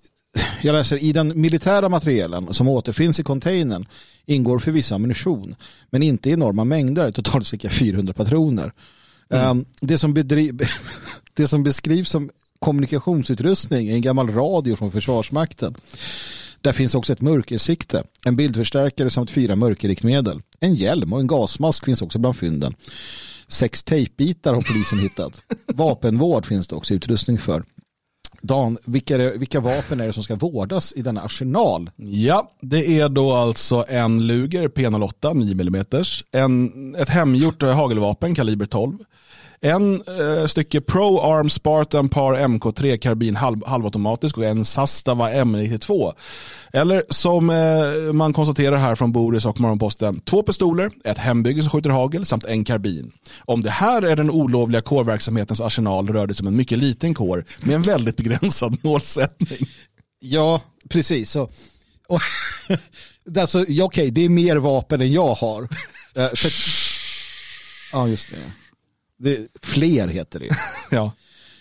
jag 0.63 0.73
läser 0.73 1.03
i 1.03 1.13
den 1.13 1.41
militära 1.41 1.89
materielen 1.89 2.53
som 2.53 2.69
återfinns 2.69 3.21
i 3.21 3.23
containern 3.23 3.87
ingår 4.27 4.59
förvisso 4.59 4.95
ammunition 4.95 5.55
men 5.91 6.03
inte 6.03 6.31
i 6.31 6.33
enorma 6.33 6.65
mängder, 6.65 7.13
totalt 7.13 7.47
cirka 7.47 7.71
400 7.71 8.13
patroner. 8.13 8.73
Eh, 9.31 9.55
det, 9.81 9.99
som 9.99 10.15
bedriv, 10.15 10.61
det 11.35 11.49
som 11.49 11.63
beskrivs 11.63 12.09
som 12.09 12.31
kommunikationsutrustning 12.59 13.89
är 13.89 13.95
en 13.95 14.01
gammal 14.01 14.31
radio 14.31 14.77
från 14.77 14.93
Försvarsmakten. 14.93 15.75
Där 16.61 16.73
finns 16.73 16.95
också 16.95 17.13
ett 17.13 17.21
mörkersikte, 17.21 18.05
en 18.25 18.37
bildförstärkare 18.37 19.11
samt 19.11 19.31
fyra 19.31 19.57
mörkerriktmedel. 19.57 20.43
En 20.61 20.75
hjälm 20.75 21.13
och 21.13 21.21
en 21.21 21.27
gasmask 21.27 21.85
finns 21.85 22.03
också 22.03 22.19
bland 22.19 22.37
fynden. 22.37 22.75
Sex 23.49 23.85
tejpbitar 23.85 24.55
har 24.55 24.63
polisen 24.63 24.99
hittat. 24.99 25.43
Vapenvård 25.75 26.47
finns 26.47 26.69
det 26.69 26.77
också 26.77 26.95
utrustning 26.95 27.39
för. 27.39 27.65
Dan, 28.43 28.79
vilka, 28.85 29.19
det, 29.19 29.37
vilka 29.37 29.61
vapen 29.61 30.01
är 30.01 30.07
det 30.07 30.13
som 30.13 30.23
ska 30.23 30.37
vårdas 30.37 30.93
i 30.97 31.03
denna 31.03 31.21
arsenal? 31.21 31.91
Ja, 31.97 32.51
det 32.61 33.01
är 33.01 33.09
då 33.09 33.33
alltså 33.33 33.85
en 33.89 34.27
Luger 34.27 34.69
P08 34.69 35.35
9 35.35 35.53
mm, 35.53 35.85
en, 36.33 36.95
ett 36.95 37.09
hemgjort 37.09 37.63
hagelvapen 37.63 38.35
kaliber 38.35 38.67
12, 38.67 38.99
en 39.61 39.95
eh, 39.95 40.47
stycke 40.47 40.81
Pro 40.81 41.21
Arm 41.21 41.51
Spartan 41.51 42.09
Par 42.09 42.35
MK3 42.35 42.97
karbin 42.97 43.37
halv, 43.37 43.67
halvautomatisk 43.67 44.39
och 44.39 44.45
en 44.45 44.65
Sastava 44.65 45.31
M92. 45.31 46.13
Eller 46.73 47.03
som 47.11 47.51
eh, 47.51 48.13
man 48.13 48.33
konstaterar 48.33 48.77
här 48.77 48.95
från 48.95 49.13
Boris 49.13 49.47
och 49.47 49.61
Morgonposten, 49.61 50.21
två 50.21 50.43
pistoler, 50.43 50.91
ett 51.05 51.19
hembygge 51.19 51.63
som 51.63 51.71
skjuter 51.71 51.91
hagel 51.91 52.25
samt 52.25 52.45
en 52.45 52.65
karbin. 52.65 53.13
Om 53.45 53.63
det 53.63 53.71
här 53.71 54.03
är 54.03 54.17
den 54.17 54.31
olovliga 54.31 54.81
kårverksamhetens 54.81 55.61
arsenal 55.61 56.09
rör 56.09 56.27
det 56.27 56.35
sig 56.35 56.45
om 56.45 56.49
en 56.49 56.57
mycket 56.57 56.79
liten 56.79 57.15
kår 57.15 57.45
med 57.61 57.75
en 57.75 57.83
väldigt 57.83 58.17
begränsad 58.17 58.77
målsättning. 58.83 59.69
Ja, 60.21 60.61
precis. 60.89 61.31
Så, 61.31 61.49
och, 62.09 62.21
alltså, 63.41 63.65
okej, 63.83 64.11
det 64.11 64.25
är 64.25 64.29
mer 64.29 64.57
vapen 64.57 65.01
än 65.01 65.13
jag 65.13 65.35
har. 65.35 65.69
Eh, 66.15 66.29
ja, 67.93 68.09
just 68.09 68.31
det. 68.31 68.66
Det. 69.19 69.47
Fler 69.63 70.09
heter 70.09 70.41
det. 70.41 70.49
Ja. 70.91 71.13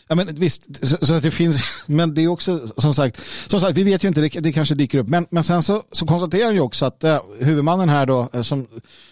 Ja, 0.08 0.16
men 0.16 0.36
visst, 0.36 0.88
så, 0.88 1.06
så 1.06 1.14
att 1.14 1.24
det 1.24 1.32
finns, 1.32 1.84
men 1.86 2.14
det 2.14 2.22
är 2.22 2.28
också 2.28 2.68
som 2.78 2.94
sagt, 2.94 3.22
som 3.48 3.60
sagt, 3.60 3.78
vi 3.78 3.84
vet 3.84 4.04
ju 4.04 4.08
inte, 4.08 4.22
det, 4.22 4.30
det 4.30 4.54
kanske 4.54 4.76
dyker 4.76 4.98
upp, 4.98 5.08
men, 5.08 5.28
men 5.30 5.44
sen 5.44 5.64
så, 5.64 5.84
så 5.92 6.06
konstaterar 6.06 6.52
ju 6.52 6.60
också 6.60 6.86
att 6.86 7.04
eh, 7.04 7.20
huvudmannen 7.40 7.90
här 7.90 8.06
då, 8.06 8.30
eh, 8.34 8.42
som, 8.42 8.68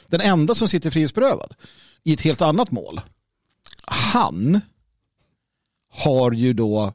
den 0.07 0.21
enda 0.21 0.55
som 0.55 0.67
sitter 0.67 0.89
frihetsberövad 0.89 1.53
i 2.03 2.13
ett 2.13 2.21
helt 2.21 2.41
annat 2.41 2.71
mål, 2.71 3.01
han 3.85 4.61
har 5.89 6.31
ju 6.31 6.53
då, 6.53 6.93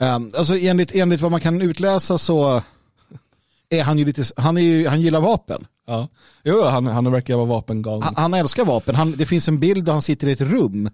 eh, 0.00 0.14
alltså 0.14 0.58
enligt, 0.58 0.94
enligt 0.94 1.20
vad 1.20 1.30
man 1.30 1.40
kan 1.40 1.62
utläsa 1.62 2.18
så 2.18 2.62
är 3.68 3.82
han 3.82 3.98
ju 3.98 4.04
lite, 4.04 4.24
han, 4.36 4.56
är 4.56 4.62
ju, 4.62 4.88
han 4.88 5.00
gillar 5.00 5.20
vapen. 5.20 5.66
Ja. 5.88 6.08
Jo, 6.44 6.62
han, 6.64 6.86
han 6.86 7.12
verkar 7.12 7.36
vara 7.36 7.46
vapengalen. 7.46 8.02
Han, 8.02 8.14
han 8.16 8.34
älskar 8.34 8.64
vapen. 8.64 8.94
Han, 8.94 9.12
det 9.12 9.26
finns 9.26 9.48
en 9.48 9.58
bild 9.58 9.84
där 9.84 9.92
han 9.92 10.02
sitter 10.02 10.26
i 10.28 10.32
ett 10.32 10.40
rum 10.40 10.90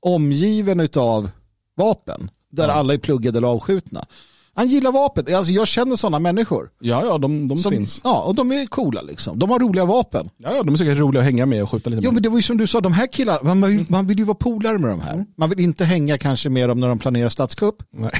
omgiven 0.00 0.88
av 0.96 1.30
vapen 1.76 2.30
där 2.52 2.68
alla 2.68 2.94
är 2.94 2.98
pluggade 2.98 3.38
eller 3.38 3.48
avskjutna. 3.48 4.04
Han 4.54 4.66
gillar 4.68 4.92
vapen. 4.92 5.34
Alltså 5.34 5.52
jag 5.52 5.68
känner 5.68 5.96
sådana 5.96 6.18
människor. 6.18 6.70
Ja, 6.80 7.04
ja, 7.06 7.18
de, 7.18 7.48
de 7.48 7.58
Som, 7.58 7.72
finns. 7.72 8.00
Ja, 8.04 8.22
och 8.22 8.34
de 8.34 8.52
är 8.52 8.66
coola 8.66 9.02
liksom. 9.02 9.38
De 9.38 9.50
har 9.50 9.58
roliga 9.58 9.84
vapen. 9.84 10.30
Ja, 10.36 10.54
ja, 10.54 10.62
de 10.62 10.74
är 10.74 10.78
säkert 10.78 10.98
roliga 10.98 11.20
att 11.20 11.24
hänga 11.24 11.46
med 11.46 11.62
och 11.62 11.70
skjuta 11.70 11.90
lite 11.90 12.02
Jo 12.04 12.08
med. 12.10 12.14
men 12.14 12.22
det 12.22 12.28
var 12.28 12.36
ju 12.38 12.42
som 12.42 12.56
du 12.56 12.66
sa, 12.66 12.80
de 12.80 12.92
här 12.92 13.06
killarna, 13.12 13.40
man, 13.42 13.58
man, 13.60 13.70
vill- 13.70 13.86
man 13.88 14.06
vill 14.06 14.18
ju 14.18 14.24
vara 14.24 14.34
polare 14.36 14.78
med 14.78 14.90
de 14.90 15.00
här. 15.00 15.26
Man 15.36 15.50
vill 15.50 15.60
inte 15.60 15.84
hänga 15.84 16.18
kanske 16.18 16.48
med 16.48 16.68
dem 16.68 16.80
när 16.80 16.88
de 16.88 16.98
planerar 16.98 17.28
statskupp. 17.28 17.76
Nej. 17.90 18.10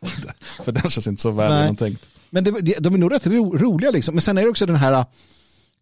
För 0.64 0.72
den 0.72 0.90
känns 0.90 1.06
inte 1.06 1.22
så 1.22 1.30
väl 1.30 1.60
genomtänkt. 1.62 2.08
Men 2.30 2.44
det, 2.44 2.50
de 2.80 2.94
är 2.94 2.98
nog 2.98 3.12
rätt 3.12 3.26
ro, 3.26 3.56
roliga 3.58 3.90
liksom. 3.90 4.14
Men 4.14 4.22
sen 4.22 4.38
är 4.38 4.42
det 4.42 4.48
också 4.48 4.66
den 4.66 4.76
här 4.76 5.04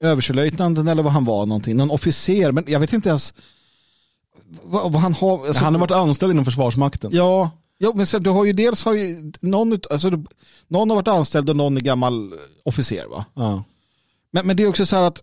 överstelöjtnanten 0.00 0.88
eller 0.88 1.02
vad 1.02 1.12
han 1.12 1.24
var, 1.24 1.46
någonting, 1.46 1.76
någon 1.76 1.90
officer, 1.90 2.52
men 2.52 2.64
jag 2.68 2.80
vet 2.80 2.92
inte 2.92 3.08
ens 3.08 3.34
vad, 4.62 4.92
vad 4.92 5.02
han 5.02 5.14
har. 5.14 5.46
Alltså, 5.46 5.64
Han 5.64 5.74
har 5.74 5.80
varit 5.80 5.90
anställd 5.90 6.32
inom 6.32 6.44
Försvarsmakten. 6.44 7.10
Ja, 7.14 7.50
ja 7.78 7.92
men 7.94 8.06
sen, 8.06 8.22
du 8.22 8.30
har 8.30 8.44
ju 8.44 8.52
dels 8.52 8.84
har 8.84 8.94
ju 8.94 9.32
någon, 9.40 9.80
alltså, 9.90 10.10
någon 10.68 10.90
har 10.90 10.96
varit 10.96 11.08
anställd 11.08 11.50
och 11.50 11.56
någon 11.56 11.76
är 11.76 11.80
gammal 11.80 12.34
officer 12.64 13.06
va? 13.06 13.24
Ja. 13.34 13.64
Men, 14.30 14.46
men 14.46 14.56
det 14.56 14.62
är 14.62 14.66
också 14.68 14.86
så 14.86 14.96
här 14.96 15.02
att, 15.02 15.22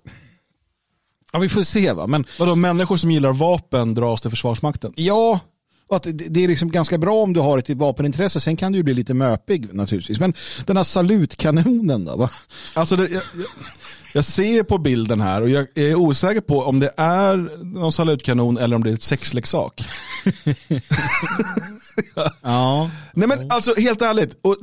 ja 1.33 1.39
vi 1.39 1.49
får 1.49 1.61
se 1.61 1.93
va, 1.93 2.07
men 2.07 2.25
Vadå, 2.39 2.55
människor 2.55 2.97
som 2.97 3.11
gillar 3.11 3.33
vapen 3.33 3.93
dras 3.93 4.21
till 4.21 4.29
Försvarsmakten? 4.29 4.93
ja, 4.95 5.39
och 5.87 5.95
att 5.95 6.07
det, 6.13 6.43
är 6.43 6.47
liksom 6.47 6.71
ganska 6.71 6.97
bra 6.97 7.23
om 7.23 7.33
du 7.33 7.39
har 7.39 7.57
ett 7.57 7.69
vapenintresse, 7.69 8.39
sen 8.39 8.57
kan 8.57 8.71
du 8.71 8.77
ju 8.77 8.83
bli 8.83 8.93
lite 8.93 9.13
möpig 9.13 9.73
naturligtvis. 9.73 10.19
Men 10.19 10.33
den 10.65 10.77
här 10.77 10.83
salutkanonen 10.83 12.05
då? 12.05 12.17
Va? 12.17 12.29
Alltså, 12.73 12.95
det, 12.95 13.07
jag, 13.11 13.23
jag, 14.13 14.25
ser 14.25 14.63
på 14.63 14.77
bilden 14.77 15.21
här 15.21 15.41
och 15.41 15.49
jag 15.49 15.77
är 15.77 15.95
osäker 15.95 16.41
på 16.41 16.61
om 16.61 16.79
det 16.79 16.91
är 16.97 17.63
någon 17.63 17.91
salutkanon 17.91 18.57
eller 18.57 18.75
om 18.75 18.83
det 18.83 18.89
är 18.89 18.93
ett 18.93 19.01
sexleksak. 19.01 19.85
Ja. 22.41 22.91
Nej 23.13 23.27
men 23.27 23.51
alltså 23.51 23.75
helt 23.75 24.01
ärligt. 24.01 24.37
Och, 24.41 24.57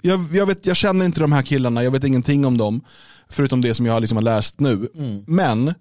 jag, 0.00 0.24
jag, 0.32 0.46
vet, 0.46 0.66
jag 0.66 0.76
känner 0.76 1.06
inte 1.06 1.20
de 1.20 1.32
här 1.32 1.42
killarna, 1.42 1.84
jag 1.84 1.90
vet 1.90 2.04
ingenting 2.04 2.46
om 2.46 2.58
dem. 2.58 2.80
Förutom 3.28 3.60
det 3.60 3.74
som 3.74 3.86
jag 3.86 4.00
liksom 4.00 4.16
har 4.16 4.22
läst 4.22 4.60
nu. 4.60 4.88
Men 5.26 5.68
eh, 5.68 5.74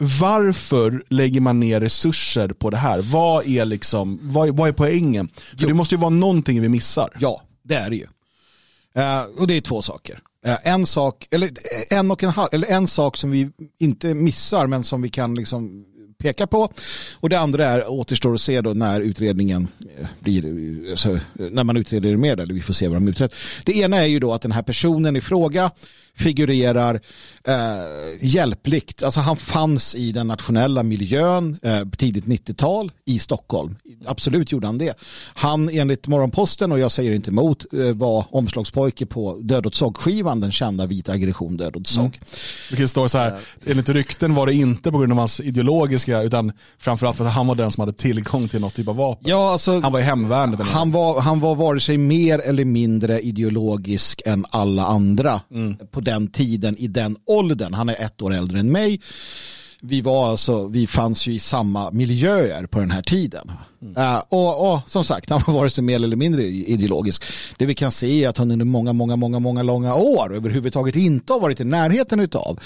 varför 0.00 1.02
lägger 1.08 1.40
man 1.40 1.60
ner 1.60 1.80
resurser 1.80 2.48
på 2.48 2.70
det 2.70 2.76
här? 2.76 3.02
Vad 3.02 3.46
är, 3.46 3.64
liksom, 3.64 4.18
vad, 4.22 4.48
är- 4.48 4.52
vad 4.52 4.68
är 4.68 4.72
poängen? 4.72 5.28
För 5.58 5.66
det 5.66 5.74
måste 5.74 5.94
ju 5.94 6.00
vara 6.00 6.10
någonting 6.10 6.60
vi 6.62 6.68
missar. 6.68 7.10
Ja, 7.20 7.42
det 7.62 7.74
är 7.74 7.90
det 7.90 7.96
ju. 7.96 8.06
Eh, 8.94 9.22
och 9.38 9.46
det 9.46 9.56
är 9.56 9.60
två 9.60 9.82
saker. 9.82 10.20
Eh, 10.46 10.56
en 10.64 10.86
sak, 10.86 11.26
eller 11.30 11.46
eh, 11.46 11.98
en 11.98 12.10
och 12.10 12.22
en 12.22 12.30
halv, 12.30 12.48
eller 12.52 12.68
en 12.68 12.86
sak 12.86 13.16
som 13.16 13.30
vi 13.30 13.50
inte 13.78 14.14
missar 14.14 14.66
men 14.66 14.84
som 14.84 15.02
vi 15.02 15.08
kan 15.08 15.34
liksom 15.34 15.84
peka 16.18 16.46
på. 16.46 16.72
Och 17.20 17.28
det 17.28 17.40
andra 17.40 17.66
är, 17.66 17.90
återstår 17.90 18.34
att 18.34 18.40
se 18.40 18.60
då 18.60 18.70
när 18.74 19.00
utredningen 19.00 19.68
blir, 20.20 20.90
alltså, 20.90 21.18
när 21.34 21.64
man 21.64 21.76
utreder 21.76 22.10
det 22.10 22.16
mer, 22.16 22.40
eller 22.40 22.54
vi 22.54 22.60
får 22.62 22.72
se 22.72 22.88
vad 22.88 22.96
de 22.96 23.08
utrett. 23.08 23.34
Det 23.64 23.72
ena 23.76 23.96
är 23.96 24.06
ju 24.06 24.18
då 24.18 24.32
att 24.32 24.42
den 24.42 24.52
här 24.52 24.62
personen 24.62 25.16
i 25.16 25.20
fråga 25.20 25.70
figurerar 26.20 27.00
eh, 27.44 27.54
hjälpligt. 28.20 29.02
Alltså 29.02 29.20
han 29.20 29.36
fanns 29.36 29.94
i 29.94 30.12
den 30.12 30.26
nationella 30.26 30.82
miljön 30.82 31.58
eh, 31.62 31.80
tidigt 31.96 32.24
90-tal 32.24 32.92
i 33.06 33.18
Stockholm. 33.18 33.76
Absolut 34.06 34.52
gjorde 34.52 34.66
han 34.66 34.78
det. 34.78 34.94
Han 35.34 35.68
enligt 35.68 36.06
Morgonposten, 36.06 36.72
och 36.72 36.78
jag 36.78 36.92
säger 36.92 37.12
inte 37.12 37.30
emot, 37.30 37.64
eh, 37.72 37.78
var 37.94 38.24
omslagspojke 38.30 39.06
på 39.06 39.38
Död 39.42 39.66
åt 39.66 39.74
såg-skivan, 39.74 40.40
den 40.40 40.52
kända 40.52 40.86
vita 40.86 41.12
aggression 41.12 41.56
Död 41.56 41.76
åt 41.76 41.86
såg. 41.86 42.18
Vilket 42.70 42.90
står 42.90 43.08
så 43.08 43.18
här, 43.18 43.38
enligt 43.66 43.88
rykten 43.88 44.34
var 44.34 44.46
det 44.46 44.54
inte 44.54 44.90
på 44.90 44.98
grund 44.98 45.12
av 45.12 45.18
hans 45.18 45.40
ideologiska, 45.40 46.22
utan 46.22 46.52
framförallt 46.78 47.16
för 47.16 47.24
att 47.24 47.32
han 47.32 47.46
var 47.46 47.54
den 47.54 47.70
som 47.72 47.80
hade 47.80 47.92
tillgång 47.92 48.48
till 48.48 48.60
något 48.60 48.74
typ 48.74 48.88
av 48.88 48.96
vapen. 48.96 49.30
Ja, 49.30 49.52
alltså, 49.52 49.80
Han 49.80 49.92
var 49.92 50.00
i 50.00 50.02
hemvärnet. 50.02 50.60
han, 50.60 50.92
var, 50.92 51.20
han 51.20 51.40
var 51.40 51.54
vare 51.54 51.80
sig 51.80 51.98
mer 51.98 52.38
eller 52.38 52.64
mindre 52.64 53.20
ideologisk 53.20 54.22
än 54.26 54.46
alla 54.50 54.86
andra 54.86 55.40
på 55.90 56.00
den 56.12 56.28
tiden, 56.28 56.76
i 56.76 56.86
den 56.86 57.16
åldern. 57.26 57.74
Han 57.74 57.88
är 57.88 57.96
ett 58.04 58.22
år 58.22 58.34
äldre 58.34 58.60
än 58.60 58.72
mig. 58.72 59.00
Vi, 59.82 60.00
var 60.00 60.30
alltså, 60.30 60.66
vi 60.66 60.86
fanns 60.86 61.26
ju 61.26 61.32
i 61.32 61.38
samma 61.38 61.90
miljöer 61.90 62.66
på 62.66 62.80
den 62.80 62.90
här 62.90 63.02
tiden. 63.02 63.50
Eh, 63.96 64.22
och, 64.28 64.72
och 64.72 64.80
som 64.86 65.04
sagt, 65.04 65.30
han 65.30 65.42
var 65.46 65.54
vare 65.54 65.70
sig 65.70 65.84
mer 65.84 65.94
eller 65.94 66.16
mindre 66.16 66.44
ideologisk. 66.44 67.24
Det 67.56 67.66
vi 67.66 67.74
kan 67.74 67.90
se 67.90 68.24
är 68.24 68.28
att 68.28 68.38
han 68.38 68.50
under 68.50 68.64
många, 68.64 68.92
många, 68.92 69.16
många, 69.16 69.38
många 69.38 69.62
långa 69.62 69.94
år 69.94 70.36
överhuvudtaget 70.36 70.96
inte 70.96 71.32
har 71.32 71.40
varit 71.40 71.60
i 71.60 71.64
närheten 71.64 72.28
av 72.32 72.60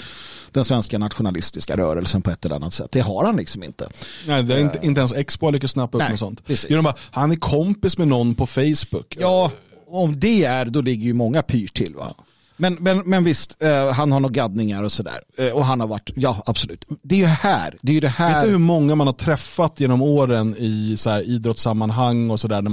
den 0.51 0.65
svenska 0.65 0.97
nationalistiska 0.97 1.77
rörelsen 1.77 2.21
på 2.21 2.31
ett 2.31 2.45
eller 2.45 2.55
annat 2.55 2.73
sätt. 2.73 2.91
Det 2.91 2.99
har 3.01 3.25
han 3.25 3.35
liksom 3.35 3.63
inte. 3.63 3.89
Nej, 4.27 4.43
det 4.43 4.55
är 4.55 4.59
inte, 4.59 4.79
inte 4.81 4.99
ens 4.99 5.13
Expo 5.13 5.45
har 5.45 5.51
lyckats 5.51 5.73
snappa 5.73 5.97
upp 5.97 6.01
Nej, 6.03 6.11
något 6.11 6.19
sånt. 6.19 6.45
precis. 6.45 6.69
Genom 6.69 6.83
bara, 6.83 6.95
han 7.11 7.31
är 7.31 7.35
kompis 7.35 7.97
med 7.97 8.07
någon 8.07 8.35
på 8.35 8.45
Facebook. 8.45 9.17
Ja, 9.19 9.51
om 9.87 10.19
det 10.19 10.43
är, 10.43 10.65
då 10.65 10.81
ligger 10.81 11.05
ju 11.05 11.13
många 11.13 11.41
pyr 11.41 11.67
till. 11.67 11.95
Va? 11.95 12.15
Men, 12.57 12.77
men, 12.79 12.97
men 13.05 13.23
visst, 13.23 13.63
eh, 13.63 13.91
han 13.93 14.11
har 14.11 14.19
nog 14.19 14.31
gaddningar 14.31 14.83
och 14.83 14.91
sådär. 14.91 15.19
Eh, 15.37 15.47
och 15.47 15.65
han 15.65 15.79
har 15.79 15.87
varit, 15.87 16.09
ja 16.15 16.43
absolut. 16.45 16.85
Det 17.03 17.15
är 17.15 17.19
ju 17.19 17.25
här, 17.25 17.77
det 17.81 17.91
är 17.91 17.93
ju 17.93 17.99
det 17.99 18.07
här. 18.07 18.33
Vet 18.33 18.43
du 18.43 18.49
hur 18.49 18.57
många 18.57 18.95
man 18.95 19.07
har 19.07 19.13
träffat 19.13 19.79
genom 19.79 20.01
åren 20.01 20.55
i 20.57 20.95
så 20.97 21.09
här 21.09 21.21
idrottssammanhang 21.21 22.29
och 22.31 22.39
sådär. 22.39 22.63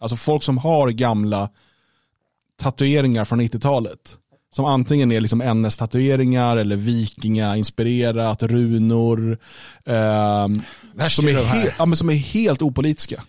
Alltså 0.00 0.16
folk 0.16 0.42
som 0.42 0.58
har 0.58 0.90
gamla 0.90 1.48
tatueringar 2.60 3.24
från 3.24 3.40
90-talet. 3.40 4.16
Som 4.54 4.64
antingen 4.64 5.12
är 5.12 5.20
liksom 5.20 5.42
NS-tatueringar 5.42 6.56
eller 6.56 6.76
vikinga-inspirerat, 6.76 8.42
runor. 8.42 9.38
Värst 10.94 11.16
som, 11.16 11.28
är 11.28 11.32
he- 11.32 11.72
ja, 11.78 11.86
men 11.86 11.96
som 11.96 12.10
är 12.10 12.14
helt 12.14 12.62
opolitiska. 12.62 13.22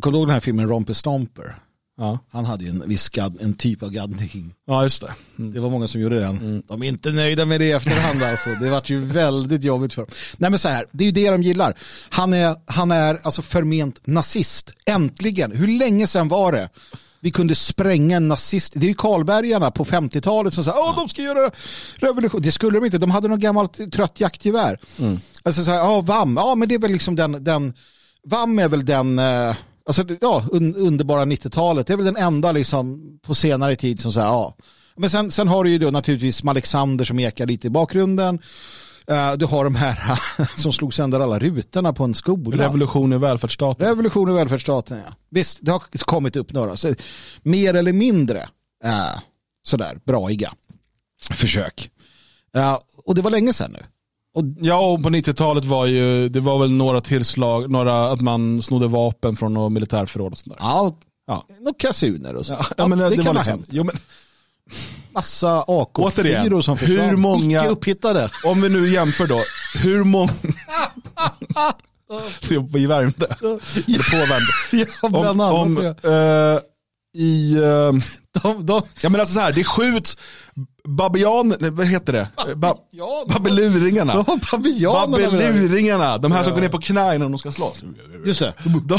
Kommer 0.00 0.12
du 0.12 0.18
ihåg 0.18 0.28
den 0.28 0.34
här 0.34 0.40
filmen 0.40 0.68
Romper 0.68 0.92
Stomper? 0.92 1.54
Ja, 1.98 2.18
Han 2.32 2.44
hade 2.44 2.64
ju 2.64 2.70
en 2.70 2.88
viss 2.88 3.08
gadd, 3.08 3.38
en 3.40 3.54
typ 3.54 3.82
av 3.82 3.90
gaddning. 3.90 4.54
ja 4.66 4.82
just 4.82 5.00
det. 5.00 5.14
Mm. 5.38 5.52
Det 5.52 5.60
var 5.60 5.70
många 5.70 5.88
som 5.88 6.00
gjorde 6.00 6.20
den. 6.20 6.62
De 6.68 6.82
är 6.82 6.88
inte 6.88 7.10
nöjda 7.12 7.46
med 7.46 7.60
det 7.60 7.66
i 7.66 7.72
efterhand 7.72 8.22
alltså. 8.30 8.50
Det 8.50 8.70
vart 8.70 8.90
ju 8.90 9.00
väldigt 9.00 9.64
jobbigt 9.64 9.94
för 9.94 10.02
dem. 10.02 10.10
Nej 10.36 10.50
men 10.50 10.58
så 10.58 10.68
här, 10.68 10.86
det 10.92 11.04
är 11.04 11.06
ju 11.06 11.12
det 11.12 11.30
de 11.30 11.42
gillar. 11.42 11.78
Han 12.10 12.32
är, 12.32 12.56
han 12.66 12.90
är 12.90 13.20
alltså 13.22 13.42
förment 13.42 14.06
nazist. 14.06 14.72
Äntligen. 14.86 15.52
Hur 15.52 15.78
länge 15.78 16.06
sedan 16.06 16.28
var 16.28 16.52
det? 16.52 16.68
Vi 17.20 17.30
kunde 17.30 17.54
spränga 17.54 18.16
en 18.16 18.28
nazist. 18.28 18.72
Det 18.76 18.86
är 18.86 18.88
ju 18.88 18.94
Karlbergarna 18.94 19.70
på 19.70 19.84
50-talet 19.84 20.54
som 20.54 20.64
sa 20.64 20.72
åh 20.80 20.96
de 20.96 21.08
ska 21.08 21.22
göra 21.22 21.50
revolution. 21.96 22.42
Det 22.42 22.52
skulle 22.52 22.78
de 22.78 22.84
inte. 22.84 22.98
De 22.98 23.10
hade 23.10 23.28
något 23.28 23.40
gammalt 23.40 23.92
trött 23.92 24.20
jaktgevär. 24.20 24.78
Alltså 25.42 25.64
så 25.64 25.70
här, 25.70 25.78
ja 25.78 26.00
VAM, 26.00 26.36
ja 26.36 26.54
men 26.54 26.68
det 26.68 26.74
är 26.74 26.78
väl 26.78 26.92
liksom 26.92 27.16
den, 27.16 27.44
den 27.44 27.74
VAM 28.26 28.58
är 28.58 28.68
väl 28.68 28.84
den, 28.84 29.18
eh, 29.18 29.54
alltså 29.88 30.04
ja, 30.20 30.44
un, 30.52 30.74
underbara 30.74 31.24
90-talet. 31.24 31.86
Det 31.86 31.92
är 31.92 31.96
väl 31.96 32.06
den 32.06 32.16
enda 32.16 32.52
liksom 32.52 33.18
på 33.22 33.34
senare 33.34 33.76
tid 33.76 34.00
som 34.00 34.12
säger 34.12 34.26
ja. 34.26 34.56
Men 34.96 35.10
sen, 35.10 35.30
sen 35.30 35.48
har 35.48 35.64
du 35.64 35.70
ju 35.70 35.78
då 35.78 35.90
naturligtvis 35.90 36.44
Alexander 36.44 37.04
som 37.04 37.18
ekar 37.18 37.46
lite 37.46 37.66
i 37.66 37.70
bakgrunden. 37.70 38.38
Eh, 39.06 39.32
du 39.32 39.46
har 39.46 39.64
de 39.64 39.74
här 39.74 40.20
som 40.56 40.72
slog 40.72 40.94
sönder 40.94 41.20
alla 41.20 41.38
rutorna 41.38 41.92
på 41.92 42.04
en 42.04 42.14
skola. 42.14 42.64
Revolution 42.64 43.12
i 43.12 43.18
välfärdsstaten. 43.18 43.88
Revolution 43.88 44.30
i 44.30 44.32
välfärdsstaten, 44.32 44.98
ja. 44.98 45.12
Visst, 45.30 45.58
det 45.62 45.72
har 45.72 45.82
kommit 45.98 46.36
upp 46.36 46.52
några. 46.52 46.76
Så, 46.76 46.94
mer 47.42 47.74
eller 47.74 47.92
mindre 47.92 48.48
eh, 48.84 49.20
sådär 49.62 50.00
braiga 50.04 50.52
försök. 51.30 51.90
Eh, 52.56 52.78
och 53.04 53.14
det 53.14 53.22
var 53.22 53.30
länge 53.30 53.52
sedan 53.52 53.72
nu. 53.72 53.82
Och, 54.38 54.44
Ja, 54.60 54.92
och 54.92 55.02
på 55.02 55.08
90-talet 55.10 55.64
var 55.64 55.86
ju, 55.86 56.28
det 56.28 56.40
var 56.40 56.58
väl 56.58 56.72
några 56.72 57.00
tillslag, 57.00 57.70
några 57.70 58.10
att 58.12 58.20
man 58.20 58.62
snodde 58.62 58.86
vapen 58.86 59.36
från 59.36 59.54
något 59.54 59.72
militärförråd 59.72 60.32
och 60.32 60.38
sånt 60.38 60.56
där. 60.58 60.64
ja, 60.66 60.96
Ja. 61.26 61.46
några 61.60 61.74
kasuner 61.78 62.34
och 62.34 62.46
så. 62.46 62.52
Ja, 62.52 62.64
Ja, 62.76 62.86
men 62.86 62.98
det, 62.98 63.08
det, 63.08 63.16
kan 63.16 63.24
var 63.24 63.32
ha 63.34 63.40
liksom, 63.40 63.52
hänt. 63.58 63.68
jo, 63.70 63.84
men, 63.84 63.94
Massa 65.12 65.48
AK4 65.62 65.86
Återigen, 65.94 66.62
som 66.62 66.76
hur 66.78 66.86
försvann. 66.86 67.20
många- 67.20 67.60
Icke 67.60 67.68
upphittade. 67.68 68.30
om 68.44 68.60
vi 68.62 68.68
nu 68.68 68.88
jämför 68.92 69.26
då, 69.26 69.42
hur 69.74 70.04
många... 70.04 70.32
vi 72.72 72.86
värmde. 72.86 73.26
Eller 73.40 74.10
påvärmde. 74.10 74.52
Ja, 75.02 75.08
bland 75.08 75.42
annat. 75.42 75.54
Om, 75.54 75.78
eh, 75.78 77.22
I... 77.22 77.54
eh, 77.54 77.92
de, 78.42 78.66
de, 78.66 78.82
Ja 79.02 79.08
men 79.08 79.20
alltså 79.20 79.34
så 79.34 79.40
här, 79.40 79.52
det 79.52 79.64
skjuts 79.64 80.16
babian, 80.96 81.54
vad 81.60 81.86
heter 81.86 82.12
det? 82.12 82.28
Ba. 82.56 82.74
Ja? 82.90 83.24
Babeluringarna, 83.28 84.24
de 86.18 86.32
här 86.32 86.42
som 86.42 86.54
går 86.54 86.60
ner 86.60 86.68
på 86.68 86.78
knä 86.78 87.14
innan 87.14 87.32
de 87.32 87.38
ska 87.38 87.52
slåss. 87.52 87.84
Just 88.26 88.40
det. 88.40 88.54
De, 88.84 88.98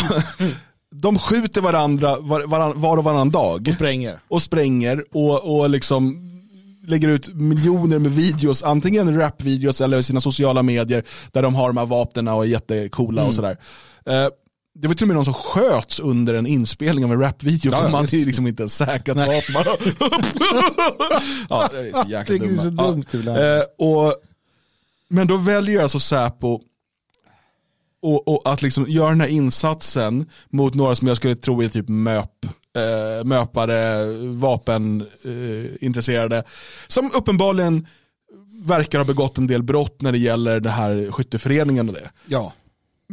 de 0.96 1.20
skjuter 1.20 1.62
varandra 1.62 2.18
var, 2.20 2.48
varann, 2.48 2.74
var 2.82 2.98
och 2.98 3.04
varannan 3.04 3.30
dag. 3.30 3.72
Spränger. 3.76 4.20
Och 4.28 4.42
spränger 4.42 5.04
och, 5.14 5.60
och 5.60 5.70
liksom 5.70 6.26
lägger 6.88 7.08
ut 7.08 7.36
miljoner 7.36 8.00
med 8.00 8.12
videos, 8.12 8.64
antingen 8.64 9.18
rapvideos 9.20 9.82
eller 9.82 10.02
sina 10.02 10.22
sociala 10.22 10.64
medier 10.64 11.04
där 11.32 11.42
de 11.42 11.56
har 11.56 11.68
de 11.68 11.78
här 11.78 11.86
vapnen 11.86 12.28
och 12.28 12.44
är 12.44 12.48
jättecoola 12.48 13.22
Mm. 13.22 13.28
och 13.28 13.34
sådär. 13.36 13.58
Eh, 14.06 14.28
det 14.82 14.88
var 14.88 14.96
till 14.96 15.04
och 15.04 15.08
med 15.08 15.16
någon 15.16 15.26
som 15.26 15.34
sköts 15.34 16.00
under 16.00 16.34
en 16.34 16.48
inspelning 16.48 17.06
av 17.06 17.12
en 17.12 17.20
rapvideo 17.20 17.72
Ja, 17.72 17.78
för 17.80 17.86
ja, 17.86 17.92
man 17.92 18.02
visst. 18.02 18.14
är 18.14 18.26
liksom 18.26 18.48
inte 18.48 18.70
säkrat 18.70 19.18
Nej. 19.18 19.44
vapen. 19.52 19.74
ja, 21.50 21.70
det 21.72 21.90
är 21.90 22.04
så 22.04 22.10
jäkla 22.10 22.38
dumma. 22.38 22.62
så 22.62 22.70
dumt 22.70 23.06
ibland. 23.14 23.38
Eh, 23.40 23.62
och, 23.78 24.16
men 25.08 25.28
då 25.28 25.38
väljer 25.38 25.82
alltså 25.82 26.00
Säpo 26.00 26.60
och, 28.02 28.28
och 28.28 28.42
att 28.54 28.62
liksom 28.62 28.86
göra 28.90 29.10
den 29.10 29.22
här 29.22 29.28
insatsen 29.28 30.26
mot 30.50 30.74
några 30.76 30.96
som 30.96 31.08
jag 31.08 31.18
skulle 31.18 31.36
tro 31.36 31.64
är 31.64 31.70
typ 31.70 31.90
möp, 31.90 32.46
eh, 32.76 33.24
möpare, 33.26 34.06
vapenintresserade, 34.28 36.38
eh, 36.38 36.44
som 36.88 37.12
uppenbarligen 37.14 37.88
verkar 38.66 38.98
ha 39.00 39.06
begått 39.06 39.38
en 39.38 39.48
del 39.48 39.64
brott 39.64 40.02
när 40.02 40.12
det 40.12 40.18
gäller 40.18 40.60
det 40.60 40.70
här 40.70 41.12
skytteföreningen 41.12 41.90
och 41.90 41.96
det. 41.96 42.10
Ja. 42.26 42.54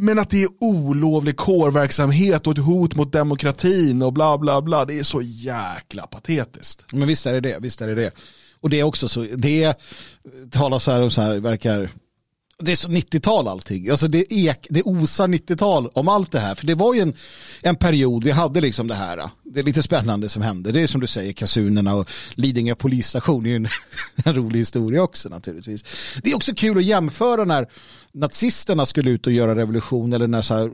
Men 0.01 0.19
att 0.19 0.31
det 0.31 0.43
är 0.43 0.49
olovlig 0.61 1.37
kårverksamhet 1.37 2.47
och 2.47 2.53
ett 2.53 2.65
hot 2.65 2.97
mot 2.97 3.13
demokratin 3.13 4.03
och 4.03 4.13
bla 4.13 4.39
bla 4.39 4.63
bla, 4.63 4.85
det 4.85 4.99
är 4.99 5.03
så 5.03 5.23
jäkla 5.23 6.07
patetiskt. 6.07 6.85
Men 6.93 7.09
visst 7.09 7.27
är 7.27 7.33
det 7.33 7.41
det, 7.41 7.59
visst 7.61 7.81
är 7.81 7.87
det 7.87 7.95
det. 7.95 8.11
Och 8.61 8.71
det 8.71 8.81
är 8.81 8.85
också 8.85 9.09
så, 9.09 9.27
det 9.37 9.75
talas 10.51 10.87
här 10.87 11.03
om 11.03 11.11
så 11.11 11.21
här, 11.21 11.41
verkar, 11.41 11.91
det 12.59 12.73
är 12.73 12.77
så 12.77 12.89
90-tal 12.89 13.49
allting. 13.49 13.91
Alltså 13.91 14.09
det, 14.09 14.33
ek, 14.33 14.67
det 14.71 14.83
osar 14.83 15.29
90-tal 15.29 15.89
om 15.93 16.09
allt 16.09 16.33
det 16.33 16.41
här. 16.41 16.55
För 16.55 16.67
det 16.67 16.75
var 16.75 16.95
ju 16.95 17.01
en, 17.01 17.15
en 17.63 17.77
period, 17.77 18.25
vi 18.25 18.31
hade 18.31 18.61
liksom 18.61 18.89
det 18.89 18.95
här, 18.95 19.31
det 19.45 19.61
är 19.61 19.65
lite 19.65 19.83
spännande 19.83 20.29
som 20.29 20.43
hände. 20.43 20.73
Det 20.73 20.81
är 20.81 20.87
som 20.87 21.01
du 21.01 21.07
säger, 21.07 21.33
kasunerna 21.33 21.95
och 21.95 22.11
Lidingö 22.35 22.75
polisstation 22.75 23.47
är 23.47 23.51
ju 23.51 23.57
en, 23.57 23.69
en 24.25 24.35
rolig 24.35 24.59
historia 24.59 25.03
också 25.03 25.29
naturligtvis. 25.29 25.85
Det 26.23 26.31
är 26.31 26.37
också 26.37 26.55
kul 26.55 26.77
att 26.79 26.85
jämföra 26.85 27.45
när 27.45 27.67
nazisterna 28.13 28.87
skulle 28.87 29.11
ut 29.11 29.27
och 29.27 29.33
göra 29.33 29.57
revolution 29.57 30.13
eller 30.13 30.27
när 30.27 30.43
så 30.43 30.71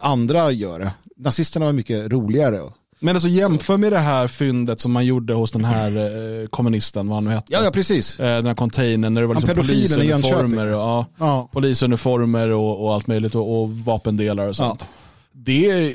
andra 0.00 0.52
gör 0.52 0.78
det. 0.78 0.92
Nazisterna 1.16 1.66
var 1.66 1.72
mycket 1.72 2.12
roligare. 2.12 2.70
Men 3.02 3.16
alltså 3.16 3.28
jämför 3.28 3.76
med 3.76 3.92
det 3.92 3.98
här 3.98 4.28
fyndet 4.28 4.80
som 4.80 4.92
man 4.92 5.06
gjorde 5.06 5.34
hos 5.34 5.50
den 5.50 5.64
här 5.64 5.96
eh, 5.96 6.46
kommunisten, 6.46 7.08
vad 7.08 7.16
han 7.16 7.24
nu 7.24 7.30
hette. 7.30 7.52
Ja, 7.52 7.64
ja 7.64 7.70
precis. 7.70 8.20
Eh, 8.20 8.36
den 8.36 8.46
här 8.46 8.54
containern 8.54 9.14
när 9.14 9.20
det 9.20 9.26
var 9.26 9.34
liksom 9.34 9.54
polisuniformer, 9.54 10.66
och, 10.66 10.80
ja, 10.80 11.06
Ja. 11.18 11.48
polisuniformer 11.52 12.48
och, 12.50 12.84
och 12.84 12.94
allt 12.94 13.06
möjligt 13.06 13.34
och, 13.34 13.60
och 13.62 13.70
vapendelar 13.70 14.48
och 14.48 14.56
sånt. 14.56 14.80
Ja. 14.80 14.86
Det 15.32 15.94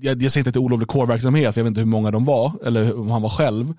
jag, 0.00 0.22
jag 0.22 0.32
säger 0.32 0.40
inte 0.40 0.48
att 0.48 0.54
det 0.54 0.58
är 0.58 0.62
olovlig 0.64 0.88
kårverksamhet, 0.88 1.56
jag 1.56 1.64
vet 1.64 1.68
inte 1.70 1.80
hur 1.80 1.86
många 1.86 2.10
de 2.10 2.24
var, 2.24 2.52
eller 2.66 3.00
om 3.00 3.10
han 3.10 3.22
var 3.22 3.28
själv. 3.28 3.74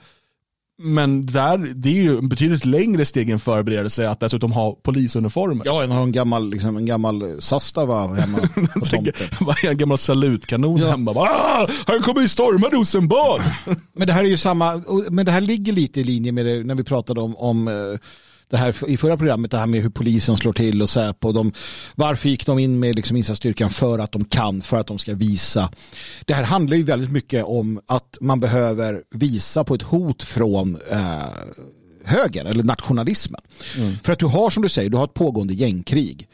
Men 0.86 1.26
där, 1.26 1.58
det 1.76 1.90
är 1.90 2.04
ju 2.04 2.18
en 2.18 2.30
betydligt 2.30 2.66
längre 2.66 3.06
steg 3.06 3.30
än 3.30 3.40
förberedelse 3.40 4.10
att 4.10 4.20
dessutom 4.20 4.52
ha 4.52 4.76
polisuniformer. 4.84 5.62
Ja, 5.66 5.84
en 5.84 5.92
har 5.92 6.04
en 6.04 6.12
gammal, 6.12 6.50
liksom, 6.50 6.78
en 6.78 6.86
gammal 6.86 7.42
Sastava 7.42 8.08
hemma 8.08 8.38
på 8.74 8.86
tomten. 8.86 9.14
En 9.70 9.78
gammal 9.78 9.98
salutkanon 9.98 10.78
Ja. 10.78 10.90
hemma. 10.90 11.14
Bara, 11.14 11.30
ah, 11.30 11.68
han 11.88 12.02
kommer 12.02 12.22
ju 12.22 12.28
storma 12.28 12.68
Rosenbad. 12.68 13.42
Men 13.96 14.08
det 14.08 14.14
här 14.14 14.24
är 14.24 14.28
ju 14.28 14.38
samma, 14.38 14.84
men 15.12 15.26
det 15.26 15.32
här 15.32 15.42
ligger 15.42 15.74
lite 15.74 16.00
i 16.00 16.04
linje 16.04 16.32
med 16.32 16.46
det 16.46 16.64
när 16.64 16.76
vi 16.76 16.84
pratade 16.84 17.22
om, 17.22 17.36
om 17.36 17.68
eh, 17.68 17.74
det 18.54 18.58
här 18.58 18.90
i 18.90 18.98
förra 18.98 19.18
programmet, 19.18 19.52
det 19.52 19.58
här 19.58 19.66
med 19.66 19.82
hur 19.82 19.90
polisen 19.90 20.38
slår 20.38 20.54
till 20.54 20.82
och 20.82 20.90
Säpo. 20.90 21.32
De, 21.32 21.54
varför 21.96 22.30
gick 22.30 22.46
de 22.46 22.60
in 22.60 22.80
med 22.80 22.96
liksom 22.96 23.18
insatsstyrkan? 23.18 23.70
För 23.70 24.00
att 24.00 24.12
de 24.12 24.26
kan, 24.26 24.62
för 24.62 24.80
att 24.80 24.88
de 24.88 25.00
ska 25.00 25.14
visa. 25.14 25.70
Det 26.26 26.34
här 26.34 26.44
handlar 26.44 26.78
ju 26.78 26.84
väldigt 26.84 27.12
mycket 27.12 27.44
om 27.46 27.80
att 27.86 28.18
man 28.22 28.40
behöver 28.40 29.02
visa 29.12 29.64
på 29.64 29.76
ett 29.76 29.82
hot 29.82 30.24
från 30.24 30.78
eh, 30.92 31.24
höger 32.06 32.46
eller 32.46 32.64
nationalismen. 32.64 33.42
För 34.04 34.14
att 34.14 34.20
du 34.20 34.26
har 34.26 34.50
som 34.50 34.64
du 34.64 34.70
säger, 34.70 34.90
du 34.90 34.98
har 34.98 35.06
ett 35.06 35.14
pågående 35.14 35.54
gängkrig. 35.54 36.28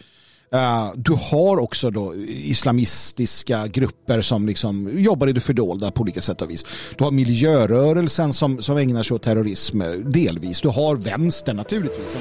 Eh, 0.54 0.92
du 0.96 1.18
har 1.32 1.62
också 1.62 1.92
då 1.92 2.16
islamistiska 2.28 3.68
grupper 3.68 4.22
som 4.22 4.48
liksom 4.48 4.90
jobbar 5.00 5.28
i 5.28 5.34
det 5.34 5.42
fördolda 5.42 5.92
på 5.92 6.02
olika 6.02 6.22
sätt 6.22 6.42
och 6.42 6.50
vis. 6.50 6.66
Du 6.98 7.04
har 7.04 7.12
miljörörelsen 7.12 8.34
som, 8.34 8.62
som 8.62 8.78
ägnar 8.78 9.04
sig 9.04 9.16
åt 9.16 9.24
terrorism 9.24 9.82
eh, 9.82 9.90
delvis. 9.92 10.62
Du 10.62 10.70
har 10.70 10.96
vänstern 10.96 11.56
naturligtvis. 11.56 12.18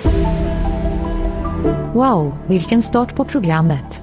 Wow, 1.94 2.34
vilken 2.46 2.82
start 2.82 3.16
på 3.16 3.24
programmet. 3.24 4.02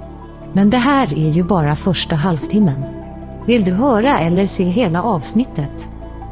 Men 0.53 0.69
det 0.69 0.77
här 0.77 1.13
är 1.13 1.31
ju 1.31 1.43
bara 1.43 1.75
första 1.75 2.15
halvtimmen. 2.15 2.83
Vill 3.47 3.63
du 3.63 3.71
höra 3.71 4.19
eller 4.19 4.47
se 4.47 4.63
hela 4.63 5.03
avsnittet? 5.03 5.89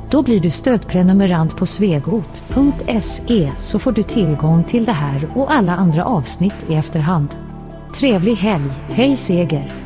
Då 0.10 0.22
blir 0.22 0.40
du 0.40 0.50
stödprenumerant 0.50 1.58
på 1.58 1.66
svegot.se 1.66 3.52
så 3.58 3.80
får 3.80 3.92
du 3.92 4.04
tillgång 4.04 4.64
till 4.64 4.86
det 4.86 4.92
här 4.92 5.32
och 5.36 5.54
alla 5.54 5.76
andra 5.76 6.06
avsnitt 6.06 6.66
i 6.70 6.76
efterhand. 6.76 7.53
Trevlig 7.94 8.38
helg, 8.38 8.72
hej 8.90 9.16
Seger! 9.16 9.83